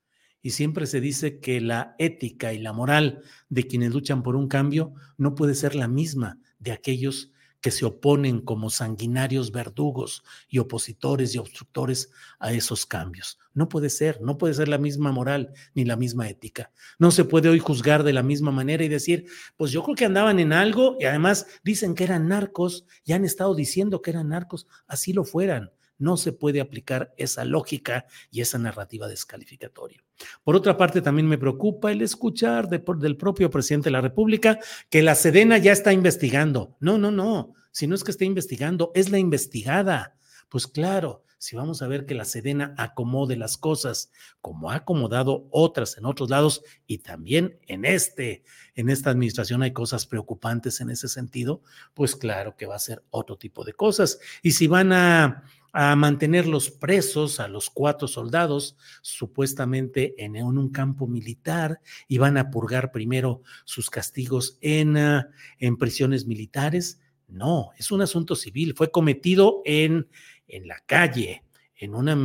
Y 0.42 0.52
siempre 0.52 0.88
se 0.88 1.02
dice 1.02 1.40
que 1.40 1.60
la 1.60 1.94
ética 2.00 2.54
y 2.54 2.60
la 2.60 2.72
moral 2.72 3.22
de 3.50 3.68
quienes 3.68 3.94
luchan 3.94 4.24
por 4.24 4.38
un 4.38 4.48
cambio 4.48 4.94
no 5.18 5.36
puede 5.36 5.56
ser 5.56 5.76
la 5.76 5.90
misma 5.90 6.40
de 6.58 6.72
aquellos 6.72 7.32
que 7.62 7.72
se 7.72 7.86
oponen 7.86 8.42
como 8.42 8.70
sanguinarios 8.70 9.52
verdugos 9.52 10.24
y 10.48 10.60
opositores 10.60 11.36
y 11.36 11.38
obstructores 11.38 12.12
a 12.40 12.54
esos 12.54 12.86
cambios. 12.86 13.38
No 13.54 13.68
puede 13.68 13.90
ser, 13.90 14.22
no 14.22 14.38
puede 14.38 14.54
ser 14.54 14.68
la 14.68 14.78
misma 14.78 15.12
moral 15.12 15.54
ni 15.74 15.86
la 15.86 15.96
misma 15.96 16.30
ética. 16.30 16.72
No 16.98 17.12
se 17.12 17.26
puede 17.26 17.50
hoy 17.50 17.60
juzgar 17.60 18.04
de 18.04 18.14
la 18.14 18.24
misma 18.24 18.52
manera 18.52 18.84
y 18.84 18.88
decir, 18.88 19.26
pues 19.58 19.72
yo 19.72 19.84
creo 19.84 19.96
que 19.96 20.06
andaban 20.06 20.40
en 20.40 20.54
algo 20.54 20.96
y 21.00 21.06
además 21.06 21.48
dicen 21.64 21.96
que 21.96 22.06
eran 22.06 22.28
narcos 22.28 22.86
y 23.04 23.14
han 23.14 23.26
estado 23.26 23.56
diciendo 23.56 24.02
que 24.02 24.12
eran 24.12 24.30
narcos, 24.30 24.68
así 24.88 25.14
lo 25.14 25.24
fueran 25.24 25.72
no 26.00 26.18
se 26.18 26.32
puede 26.32 26.62
aplicar 26.62 27.14
esa 27.18 27.46
lógica 27.46 28.06
y 28.32 28.42
esa 28.42 28.58
narrativa 28.58 29.08
descalificatoria. 29.08 30.04
Por 30.44 30.56
otra 30.56 30.76
parte, 30.76 31.02
también 31.02 31.28
me 31.28 31.38
preocupa 31.38 31.92
el 31.92 32.02
escuchar 32.02 32.68
del 32.68 33.18
propio 33.18 33.50
presidente 33.52 33.86
de 33.86 33.92
la 33.92 34.02
República 34.02 34.60
que 34.90 35.04
la 35.04 35.16
Sedena 35.16 35.58
ya 35.58 35.72
está 35.72 35.94
investigando. 35.94 36.76
No, 36.80 36.98
no, 36.98 37.12
no. 37.12 37.54
Si 37.72 37.86
no 37.86 37.96
es 37.96 38.04
que 38.04 38.12
esté 38.12 38.26
investigando, 38.26 38.92
es 38.96 39.10
la 39.10 39.20
investigada. 39.20 40.16
Pues 40.50 40.66
claro, 40.66 41.24
si 41.38 41.56
vamos 41.56 41.82
a 41.82 41.88
ver 41.88 42.06
que 42.06 42.16
la 42.16 42.26
Sedena 42.26 42.76
acomode 42.78 43.38
las 43.38 43.58
cosas 43.58 44.12
como 44.42 44.72
ha 44.72 44.76
acomodado 44.76 45.48
otras 45.52 45.98
en 45.98 46.06
otros 46.06 46.30
lados 46.30 46.64
y 46.86 46.98
también 46.98 47.58
en 47.66 47.86
este, 47.86 48.44
en 48.76 48.90
esta 48.90 49.10
administración 49.10 49.64
hay 49.64 49.72
cosas 49.72 50.06
preocupantes 50.06 50.82
en 50.82 50.90
ese 50.90 51.08
sentido, 51.08 51.62
pues 51.94 52.18
claro 52.18 52.58
que 52.58 52.66
va 52.66 52.76
a 52.76 52.80
ser 52.80 53.06
otro 53.10 53.38
tipo 53.38 53.64
de 53.64 53.72
cosas. 53.72 54.20
Y 54.44 54.52
si 54.52 54.68
van 54.68 54.92
a 54.92 55.44
a 55.72 55.96
mantenerlos 55.96 56.72
presos 56.72 57.40
a 57.40 57.48
los 57.48 57.70
cuatro 57.70 58.08
soldados, 58.08 58.78
supuestamente 59.02 60.16
en, 60.24 60.36
un 60.42 60.70
campo 60.70 61.08
militar, 61.08 61.80
y 62.08 62.18
van 62.18 62.38
a 62.38 62.50
purgar 62.50 62.92
primero 62.92 63.42
sus 63.66 63.90
castigos 63.90 64.58
en, 64.62 64.98
ah, 64.98 65.30
en 65.60 65.78
prisiones 65.78 66.26
militares. 66.26 67.00
No, 67.28 67.72
es 67.78 67.92
un 67.92 68.02
asunto 68.02 68.36
civil, 68.36 68.74
fue 68.76 68.92
cometido 68.92 69.62
en, 69.66 70.08
en 70.48 70.68
la 70.68 70.80
calle, 70.86 71.44
en 71.80 71.96
una 71.96 72.18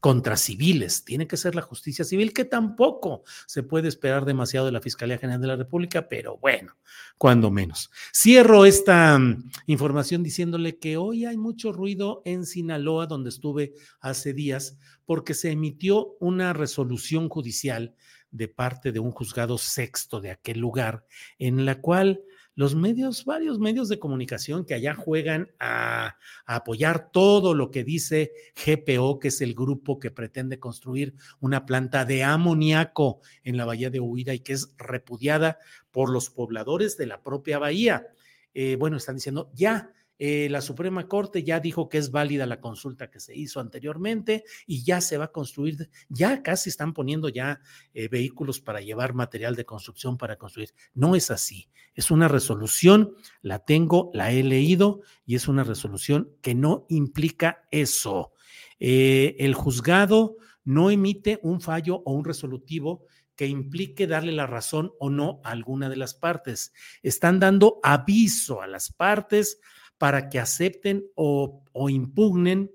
contra 0.00 0.36
civiles. 0.36 1.04
Tiene 1.04 1.26
que 1.26 1.36
ser 1.36 1.54
la 1.54 1.60
justicia 1.60 2.04
civil, 2.04 2.32
que 2.32 2.46
tampoco 2.46 3.22
se 3.46 3.62
puede 3.62 3.88
esperar 3.88 4.24
demasiado 4.24 4.66
de 4.66 4.72
la 4.72 4.80
Fiscalía 4.80 5.18
General 5.18 5.40
de 5.40 5.46
la 5.46 5.56
República, 5.56 6.08
pero 6.08 6.38
bueno, 6.38 6.76
cuando 7.18 7.50
menos. 7.50 7.90
Cierro 8.14 8.64
esta 8.64 9.18
mm, 9.18 9.50
información 9.66 10.22
diciéndole 10.22 10.78
que 10.78 10.96
hoy 10.96 11.26
hay 11.26 11.36
mucho 11.36 11.72
ruido 11.72 12.22
en 12.24 12.46
Sinaloa, 12.46 13.06
donde 13.06 13.28
estuve 13.28 13.74
hace 14.00 14.32
días, 14.32 14.78
porque 15.04 15.34
se 15.34 15.50
emitió 15.50 16.16
una 16.18 16.54
resolución 16.54 17.28
judicial 17.28 17.94
de 18.30 18.48
parte 18.48 18.92
de 18.92 18.98
un 18.98 19.12
juzgado 19.12 19.58
sexto 19.58 20.20
de 20.20 20.30
aquel 20.30 20.58
lugar, 20.58 21.04
en 21.38 21.66
la 21.66 21.80
cual 21.80 22.22
los 22.56 22.74
medios, 22.74 23.24
varios 23.26 23.58
medios 23.58 23.88
de 23.88 23.98
comunicación 23.98 24.64
que 24.64 24.74
allá 24.74 24.94
juegan 24.94 25.52
a, 25.60 26.16
apoyar 26.46 27.12
todo 27.12 27.54
lo 27.54 27.70
que 27.70 27.84
dice 27.84 28.32
GPO, 28.56 29.18
que 29.20 29.28
es 29.28 29.42
el 29.42 29.54
grupo 29.54 29.98
que 29.98 30.10
pretende 30.10 30.58
construir 30.58 31.14
una 31.38 31.66
planta 31.66 32.06
de 32.06 32.24
amoníaco 32.24 33.20
en 33.44 33.58
la 33.58 33.66
bahía 33.66 33.90
de 33.90 34.00
Huida 34.00 34.32
y 34.32 34.40
que 34.40 34.54
es 34.54 34.74
repudiada 34.78 35.58
por 35.90 36.10
los 36.10 36.30
pobladores 36.30 36.96
de 36.96 37.06
la 37.06 37.22
propia 37.22 37.58
bahía. 37.58 38.06
Eh, 38.54 38.76
bueno, 38.76 38.96
están 38.96 39.16
diciendo, 39.16 39.50
ya, 39.54 39.92
eh, 40.18 40.48
la 40.48 40.62
Suprema 40.62 41.08
Corte 41.08 41.42
ya 41.42 41.60
dijo 41.60 41.90
que 41.90 41.98
es 41.98 42.10
válida 42.10 42.46
la 42.46 42.60
consulta 42.60 43.10
que 43.10 43.20
se 43.20 43.36
hizo 43.36 43.60
anteriormente 43.60 44.44
y 44.66 44.82
ya 44.82 45.02
se 45.02 45.18
va 45.18 45.26
a 45.26 45.32
construir, 45.32 45.90
ya 46.08 46.42
casi 46.42 46.70
están 46.70 46.94
poniendo 46.94 47.28
ya 47.28 47.60
eh, 47.92 48.08
vehículos 48.08 48.60
para 48.60 48.80
llevar 48.80 49.12
material 49.12 49.56
de 49.56 49.66
construcción 49.66 50.16
para 50.16 50.36
construir. 50.36 50.70
No 50.94 51.16
es 51.16 51.30
así, 51.30 51.68
es 51.96 52.10
una 52.10 52.28
resolución, 52.28 53.14
la 53.40 53.60
tengo, 53.60 54.10
la 54.12 54.30
he 54.30 54.44
leído 54.44 55.00
y 55.24 55.34
es 55.34 55.48
una 55.48 55.64
resolución 55.64 56.30
que 56.42 56.54
no 56.54 56.86
implica 56.90 57.66
eso. 57.70 58.32
Eh, 58.78 59.34
el 59.38 59.54
juzgado 59.54 60.36
no 60.62 60.90
emite 60.90 61.40
un 61.42 61.60
fallo 61.60 62.02
o 62.04 62.12
un 62.12 62.24
resolutivo 62.24 63.06
que 63.34 63.46
implique 63.46 64.06
darle 64.06 64.32
la 64.32 64.46
razón 64.46 64.92
o 64.98 65.08
no 65.08 65.40
a 65.42 65.50
alguna 65.50 65.88
de 65.88 65.96
las 65.96 66.14
partes. 66.14 66.72
Están 67.02 67.40
dando 67.40 67.80
aviso 67.82 68.60
a 68.60 68.66
las 68.66 68.92
partes 68.92 69.58
para 69.96 70.28
que 70.28 70.38
acepten 70.38 71.06
o, 71.14 71.64
o 71.72 71.88
impugnen 71.88 72.72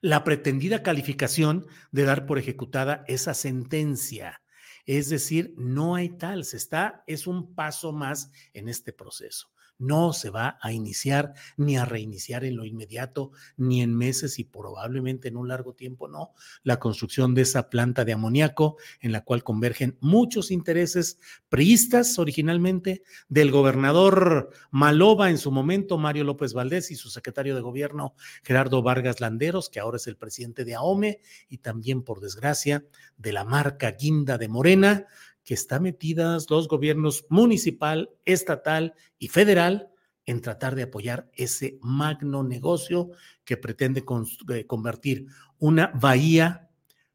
la 0.00 0.24
pretendida 0.24 0.82
calificación 0.82 1.66
de 1.90 2.04
dar 2.04 2.24
por 2.24 2.38
ejecutada 2.38 3.04
esa 3.08 3.34
sentencia. 3.34 4.42
Es 4.84 5.08
decir, 5.08 5.54
no 5.56 5.94
hay 5.94 6.10
tal, 6.10 6.44
se 6.44 6.56
está, 6.56 7.04
es 7.06 7.26
un 7.26 7.54
paso 7.54 7.92
más 7.92 8.30
en 8.52 8.68
este 8.68 8.92
proceso 8.92 9.53
no 9.78 10.12
se 10.12 10.30
va 10.30 10.58
a 10.60 10.72
iniciar 10.72 11.34
ni 11.56 11.76
a 11.76 11.84
reiniciar 11.84 12.44
en 12.44 12.56
lo 12.56 12.64
inmediato, 12.64 13.32
ni 13.56 13.82
en 13.82 13.94
meses 13.96 14.38
y 14.38 14.44
probablemente 14.44 15.28
en 15.28 15.36
un 15.36 15.48
largo 15.48 15.74
tiempo, 15.74 16.08
no, 16.08 16.32
la 16.62 16.78
construcción 16.78 17.34
de 17.34 17.42
esa 17.42 17.70
planta 17.70 18.04
de 18.04 18.12
amoníaco 18.12 18.76
en 19.00 19.12
la 19.12 19.24
cual 19.24 19.42
convergen 19.42 19.98
muchos 20.00 20.50
intereses 20.50 21.18
priistas 21.48 22.18
originalmente 22.18 23.02
del 23.28 23.50
gobernador 23.50 24.50
Maloba 24.70 25.30
en 25.30 25.38
su 25.38 25.50
momento, 25.50 25.98
Mario 25.98 26.24
López 26.24 26.52
Valdés 26.52 26.90
y 26.90 26.96
su 26.96 27.10
secretario 27.10 27.54
de 27.54 27.60
gobierno 27.60 28.14
Gerardo 28.42 28.82
Vargas 28.82 29.20
Landeros, 29.20 29.68
que 29.68 29.80
ahora 29.80 29.96
es 29.96 30.06
el 30.06 30.16
presidente 30.16 30.64
de 30.64 30.74
AOME 30.74 31.20
y 31.48 31.58
también, 31.58 32.02
por 32.02 32.20
desgracia, 32.20 32.84
de 33.16 33.32
la 33.32 33.44
marca 33.44 33.92
Guinda 33.92 34.38
de 34.38 34.48
Morena, 34.48 35.06
que 35.44 35.54
está 35.54 35.78
metidas 35.78 36.50
los 36.50 36.68
gobiernos 36.68 37.26
municipal, 37.28 38.10
estatal 38.24 38.94
y 39.18 39.28
federal 39.28 39.90
en 40.26 40.40
tratar 40.40 40.74
de 40.74 40.84
apoyar 40.84 41.30
ese 41.34 41.78
magno 41.82 42.42
negocio 42.42 43.10
que 43.44 43.56
pretende 43.56 44.04
eh, 44.52 44.66
convertir 44.66 45.26
una 45.58 45.88
bahía 45.94 46.70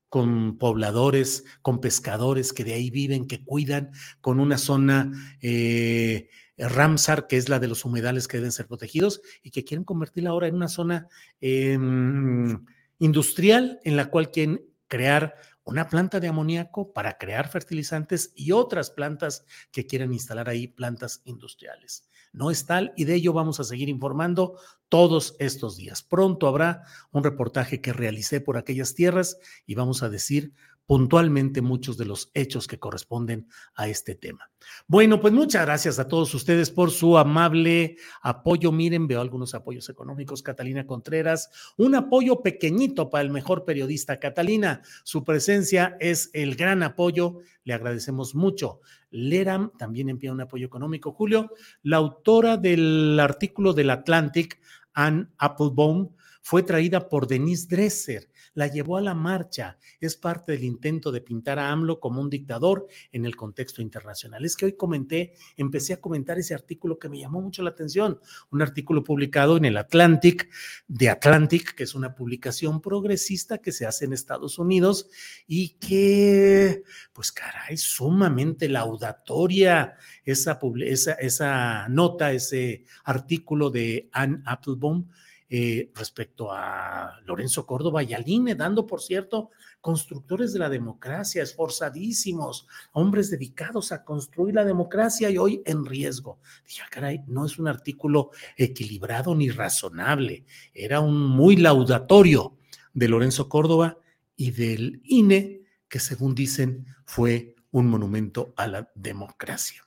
con 0.10 0.58
pobladores, 0.58 1.46
con 1.62 1.80
pescadores 1.80 2.52
que 2.52 2.64
de 2.64 2.74
ahí 2.74 2.90
viven, 2.90 3.28
que 3.28 3.44
cuidan, 3.44 3.92
con 4.22 4.40
una 4.40 4.58
zona 4.58 5.12
eh, 5.42 6.30
Ramsar, 6.58 7.28
que 7.28 7.38
es 7.38 7.48
la 7.48 7.60
de 7.60 7.68
los 7.68 7.86
humedales 7.86 8.28
que 8.28 8.38
deben 8.38 8.52
ser 8.52 8.68
protegidos, 8.68 9.22
y 9.44 9.52
que 9.52 9.64
quieren 9.64 9.84
convertirla 9.84 10.32
ahora 10.32 10.48
en 10.48 10.56
una 10.56 10.68
zona 10.68 11.08
em, 11.40 12.66
industrial 12.98 13.80
en 13.84 13.96
la 13.96 14.10
cual 14.10 14.32
quieren 14.32 14.66
crear 14.88 15.36
una 15.70 15.88
planta 15.88 16.20
de 16.20 16.28
amoníaco 16.28 16.94
para 16.94 17.20
crear 17.20 17.48
fertilizantes 17.48 18.34
y 18.36 18.52
otras 18.54 18.90
plantas 18.90 19.46
que 19.72 19.86
quieran 19.86 20.12
instalar 20.12 20.50
ahí, 20.50 20.68
plantas 20.68 21.22
industriales. 21.26 22.10
No 22.32 22.50
es 22.50 22.66
tal 22.66 22.92
y 22.96 23.06
de 23.06 23.16
ello 23.16 23.34
vamos 23.34 23.60
a 23.60 23.64
seguir 23.64 23.88
informando 23.88 24.60
todos 24.88 25.36
estos 25.38 25.78
días. 25.78 26.02
Pronto 26.02 26.48
habrá 26.48 26.84
un 27.12 27.24
reportaje 27.24 27.82
que 27.82 27.94
realicé 27.94 28.42
por 28.42 28.58
aquellas 28.58 28.96
tierras 28.96 29.38
y 29.68 29.76
vamos 29.76 30.02
a 30.02 30.10
decir 30.10 30.54
puntualmente 30.90 31.62
muchos 31.62 32.00
de 32.00 32.06
los 32.06 32.32
hechos 32.34 32.66
que 32.66 32.80
corresponden 32.80 33.48
a 33.76 33.88
este 33.88 34.16
tema. 34.16 34.50
Bueno, 34.88 35.22
pues 35.22 35.32
muchas 35.32 35.64
gracias 35.64 36.00
a 36.00 36.08
todos 36.08 36.34
ustedes 36.34 36.72
por 36.72 36.90
su 36.90 37.16
amable 37.16 37.98
apoyo. 38.24 38.72
Miren, 38.72 39.08
veo 39.08 39.22
algunos 39.22 39.54
apoyos 39.54 39.88
económicos. 39.90 40.42
Catalina 40.42 40.88
Contreras, 40.88 41.52
un 41.78 41.94
apoyo 41.94 42.42
pequeñito 42.42 43.08
para 43.12 43.22
el 43.22 43.30
mejor 43.30 43.66
periodista. 43.66 44.20
Catalina, 44.20 44.82
su 45.04 45.24
presencia 45.24 45.96
es 46.00 46.32
el 46.34 46.56
gran 46.56 46.82
apoyo. 46.82 47.38
Le 47.66 47.76
agradecemos 47.76 48.34
mucho. 48.34 48.82
Leram 49.12 49.72
también 49.78 50.10
envía 50.10 50.32
un 50.32 50.42
apoyo 50.42 50.66
económico. 50.66 51.12
Julio, 51.12 51.52
la 51.84 51.98
autora 51.98 52.58
del 52.58 53.20
artículo 53.20 53.74
del 53.74 53.92
Atlantic, 53.92 54.60
Anne 54.96 55.28
Applebaum, 55.38 56.16
fue 56.42 56.64
traída 56.64 57.10
por 57.10 57.28
Denise 57.28 57.68
Dresser 57.68 58.30
la 58.54 58.68
llevó 58.68 58.98
a 58.98 59.02
la 59.02 59.14
marcha. 59.14 59.78
Es 60.00 60.16
parte 60.16 60.52
del 60.52 60.64
intento 60.64 61.12
de 61.12 61.22
pintar 61.22 61.60
a 61.60 61.72
AMLO 61.72 62.00
como 62.00 62.22
un 62.22 62.30
dictador 62.30 62.88
en 63.12 63.26
el 63.26 63.36
contexto 63.36 63.82
internacional. 63.82 64.46
Es 64.46 64.56
que 64.56 64.66
hoy 64.66 64.74
comenté, 64.74 65.34
empecé 65.58 65.94
a 65.94 66.02
comentar 66.02 66.38
ese 66.38 66.54
artículo 66.54 67.00
que 67.00 67.10
me 67.10 67.20
llamó 67.20 67.42
mucho 67.42 67.64
la 67.64 67.70
atención, 67.70 68.20
un 68.52 68.62
artículo 68.62 69.04
publicado 69.04 69.58
en 69.58 69.66
el 69.66 69.78
Atlantic, 69.78 70.50
de 70.88 71.10
Atlantic, 71.10 71.74
que 71.76 71.84
es 71.84 71.96
una 71.96 72.16
publicación 72.16 72.82
progresista 72.82 73.60
que 73.60 73.72
se 73.72 73.86
hace 73.86 74.06
en 74.06 74.14
Estados 74.14 74.60
Unidos 74.60 75.10
y 75.48 75.70
que, 75.80 76.84
pues 77.14 77.32
caray, 77.32 77.78
sumamente 77.78 78.68
laudatoria 78.68 79.96
esa, 80.26 80.60
esa, 80.86 81.14
esa 81.14 81.88
nota, 81.90 82.32
ese 82.32 82.84
artículo 83.04 83.70
de 83.70 84.10
Anne 84.12 84.42
Applebaum 84.46 85.08
eh, 85.50 85.92
respecto 85.96 86.52
a 86.52 87.20
Lorenzo 87.26 87.66
Córdoba 87.66 88.04
y 88.04 88.14
Aline, 88.14 88.54
dando, 88.54 88.86
por 88.86 89.02
cierto, 89.02 89.50
constructores 89.82 90.54
de 90.54 90.60
la 90.60 90.70
democracia, 90.70 91.42
esforzadísimos, 91.42 92.68
hombres 92.92 93.32
dedicados 93.32 93.92
a 93.92 94.04
construir 94.04 94.54
la 94.54 94.64
democracia 94.64 95.30
y 95.30 95.38
hoy 95.38 95.64
en 95.66 95.86
riesgo. 95.86 96.40
Dije, 96.66 96.82
ah, 96.86 96.90
caray, 96.92 97.24
no 97.28 97.46
es 97.46 97.58
un 97.58 97.68
artículo 97.68 98.30
equilibrado 98.58 99.34
ni 99.34 99.50
razonable, 99.50 100.46
era 100.74 101.00
un 101.00 101.20
muy 101.20 101.56
laudatorio 101.56 102.58
de 102.94 103.08
Lorenzo 103.08 103.50
Córdoba 103.50 103.98
y 104.36 104.52
del 104.52 105.02
INE, 105.04 105.64
que 105.88 106.00
según 106.00 106.36
dicen 106.36 106.86
fue 107.06 107.56
un 107.72 107.88
monumento 107.88 108.54
a 108.56 108.68
la 108.68 108.92
democracia. 108.94 109.84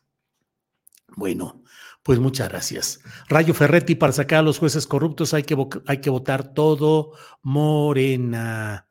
Bueno, 1.15 1.63
pues 2.03 2.19
muchas 2.19 2.49
gracias. 2.49 3.01
Rayo 3.29 3.55
Ferretti, 3.55 3.95
para 3.95 4.13
sacar 4.13 4.41
a 4.41 4.43
los 4.43 4.59
jueces 4.59 4.87
corruptos 4.87 5.35
hay 5.35 5.45
que, 5.45 5.57
hay 5.87 6.01
que 6.01 6.11
votar 6.11 6.53
todo 6.53 7.13
Morena. 7.43 8.89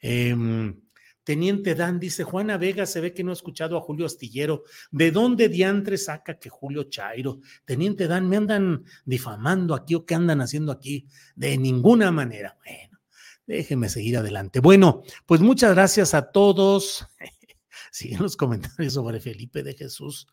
Em, 0.00 0.80
Teniente 1.28 1.74
Dan 1.74 2.00
dice, 2.00 2.24
Juana 2.24 2.56
Vega 2.56 2.86
se 2.86 3.02
ve 3.02 3.12
que 3.12 3.22
no 3.22 3.32
ha 3.32 3.34
escuchado 3.34 3.76
a 3.76 3.82
Julio 3.82 4.06
Astillero. 4.06 4.64
¿De 4.90 5.10
dónde 5.10 5.50
diantre 5.50 5.98
saca 5.98 6.38
que 6.38 6.48
Julio 6.48 6.84
Chairo? 6.84 7.40
Teniente 7.66 8.08
Dan, 8.08 8.30
¿me 8.30 8.38
andan 8.38 8.84
difamando 9.04 9.74
aquí 9.74 9.94
o 9.94 10.06
qué 10.06 10.14
andan 10.14 10.40
haciendo 10.40 10.72
aquí? 10.72 11.06
De 11.36 11.58
ninguna 11.58 12.10
manera. 12.10 12.56
Bueno, 12.64 12.98
déjenme 13.46 13.90
seguir 13.90 14.16
adelante. 14.16 14.60
Bueno, 14.60 15.02
pues 15.26 15.42
muchas 15.42 15.74
gracias 15.74 16.14
a 16.14 16.30
todos. 16.30 17.06
Siguen 17.92 18.22
los 18.22 18.34
comentarios 18.34 18.94
sobre 18.94 19.20
Felipe 19.20 19.62
de 19.62 19.74
Jesús. 19.74 20.28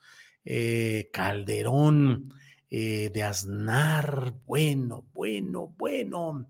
Eh, 0.45 1.09
Calderón, 1.11 2.31
eh, 2.69 3.09
de 3.11 3.23
Aznar, 3.23 4.35
bueno, 4.45 5.05
bueno, 5.11 5.73
bueno. 5.75 6.49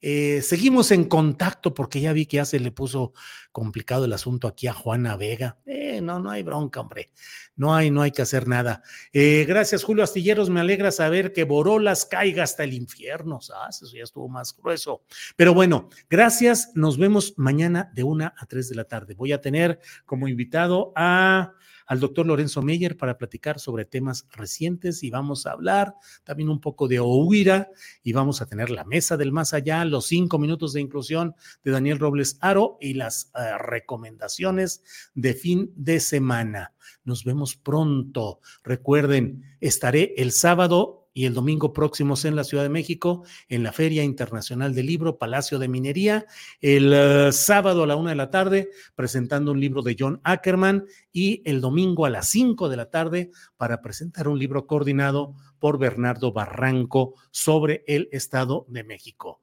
Eh, 0.00 0.42
seguimos 0.42 0.90
en 0.90 1.04
contacto 1.04 1.74
porque 1.74 2.00
ya 2.00 2.12
vi 2.12 2.26
que 2.26 2.36
ya 2.38 2.44
se 2.44 2.58
le 2.58 2.72
puso 2.72 3.12
complicado 3.52 4.04
el 4.04 4.12
asunto 4.12 4.48
aquí 4.48 4.66
a 4.66 4.72
Juana 4.72 5.16
Vega. 5.16 5.58
no, 6.02 6.18
no 6.18 6.30
hay 6.30 6.42
bronca, 6.42 6.80
hombre. 6.80 7.10
No 7.54 7.74
hay, 7.74 7.90
no 7.90 8.02
hay 8.02 8.10
que 8.10 8.22
hacer 8.22 8.48
nada. 8.48 8.82
gracias, 9.12 9.84
Julio 9.84 10.02
Astilleros. 10.02 10.50
Me 10.50 10.60
alegra 10.60 10.90
saber 10.90 11.32
que 11.32 11.44
Borolas 11.44 12.06
caiga 12.06 12.42
hasta 12.44 12.64
el 12.64 12.74
infierno. 12.74 13.38
Eso 13.38 13.86
ya 13.92 14.02
estuvo 14.02 14.28
más 14.28 14.56
grueso. 14.56 15.02
Pero 15.36 15.52
bueno, 15.54 15.88
gracias. 16.08 16.72
Nos 16.74 16.96
vemos 16.96 17.34
mañana 17.36 17.92
de 17.94 18.02
una 18.04 18.34
a 18.38 18.46
tres 18.46 18.68
de 18.68 18.76
la 18.76 18.84
tarde. 18.84 19.14
Voy 19.14 19.32
a 19.32 19.40
tener 19.40 19.78
como 20.06 20.26
invitado 20.26 20.92
a 20.96 21.54
al 21.92 22.00
doctor 22.00 22.24
Lorenzo 22.26 22.62
Meyer 22.62 22.96
para 22.96 23.18
platicar 23.18 23.60
sobre 23.60 23.84
temas 23.84 24.26
recientes 24.32 25.02
y 25.02 25.10
vamos 25.10 25.44
a 25.44 25.50
hablar 25.50 25.94
también 26.24 26.48
un 26.48 26.58
poco 26.58 26.88
de 26.88 27.00
Ohuira 27.00 27.68
y 28.02 28.14
vamos 28.14 28.40
a 28.40 28.46
tener 28.46 28.70
la 28.70 28.84
mesa 28.84 29.18
del 29.18 29.30
más 29.30 29.52
allá, 29.52 29.84
los 29.84 30.06
cinco 30.06 30.38
minutos 30.38 30.72
de 30.72 30.80
inclusión 30.80 31.34
de 31.62 31.70
Daniel 31.70 31.98
Robles 31.98 32.38
Aro 32.40 32.78
y 32.80 32.94
las 32.94 33.30
eh, 33.34 33.58
recomendaciones 33.58 34.82
de 35.14 35.34
fin 35.34 35.70
de 35.76 36.00
semana. 36.00 36.72
Nos 37.04 37.24
vemos 37.24 37.56
pronto. 37.56 38.40
Recuerden, 38.64 39.42
estaré 39.60 40.14
el 40.16 40.32
sábado 40.32 41.01
y 41.14 41.26
el 41.26 41.34
domingo 41.34 41.72
próximos 41.72 42.24
en 42.24 42.36
la 42.36 42.44
Ciudad 42.44 42.62
de 42.62 42.68
México, 42.68 43.24
en 43.48 43.62
la 43.62 43.72
Feria 43.72 44.02
Internacional 44.02 44.74
del 44.74 44.86
Libro, 44.86 45.18
Palacio 45.18 45.58
de 45.58 45.68
Minería, 45.68 46.26
el 46.60 46.92
eh, 46.94 47.32
sábado 47.32 47.82
a 47.82 47.86
la 47.86 47.96
una 47.96 48.10
de 48.10 48.16
la 48.16 48.30
tarde, 48.30 48.70
presentando 48.94 49.52
un 49.52 49.60
libro 49.60 49.82
de 49.82 49.96
John 49.98 50.20
Ackerman, 50.24 50.86
y 51.12 51.42
el 51.44 51.60
domingo 51.60 52.06
a 52.06 52.10
las 52.10 52.28
cinco 52.28 52.68
de 52.68 52.76
la 52.76 52.90
tarde 52.90 53.30
para 53.56 53.82
presentar 53.82 54.28
un 54.28 54.38
libro 54.38 54.66
coordinado 54.66 55.34
por 55.58 55.78
Bernardo 55.78 56.32
Barranco 56.32 57.14
sobre 57.30 57.84
el 57.86 58.08
Estado 58.12 58.64
de 58.68 58.84
México. 58.84 59.42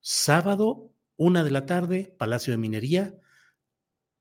Sábado, 0.00 0.92
una 1.16 1.42
de 1.42 1.50
la 1.50 1.66
tarde, 1.66 2.14
Palacio 2.18 2.52
de 2.52 2.58
Minería, 2.58 3.14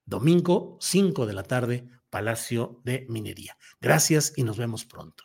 domingo, 0.05 0.77
cinco 0.79 1.25
de 1.25 1.33
la 1.33 1.43
tarde, 1.43 1.87
Palacio 2.09 2.81
de 2.85 3.05
Minería. 3.09 3.57
Gracias 3.81 4.33
y 4.37 4.43
nos 4.43 4.57
vemos 4.57 4.85
pronto. 4.85 5.24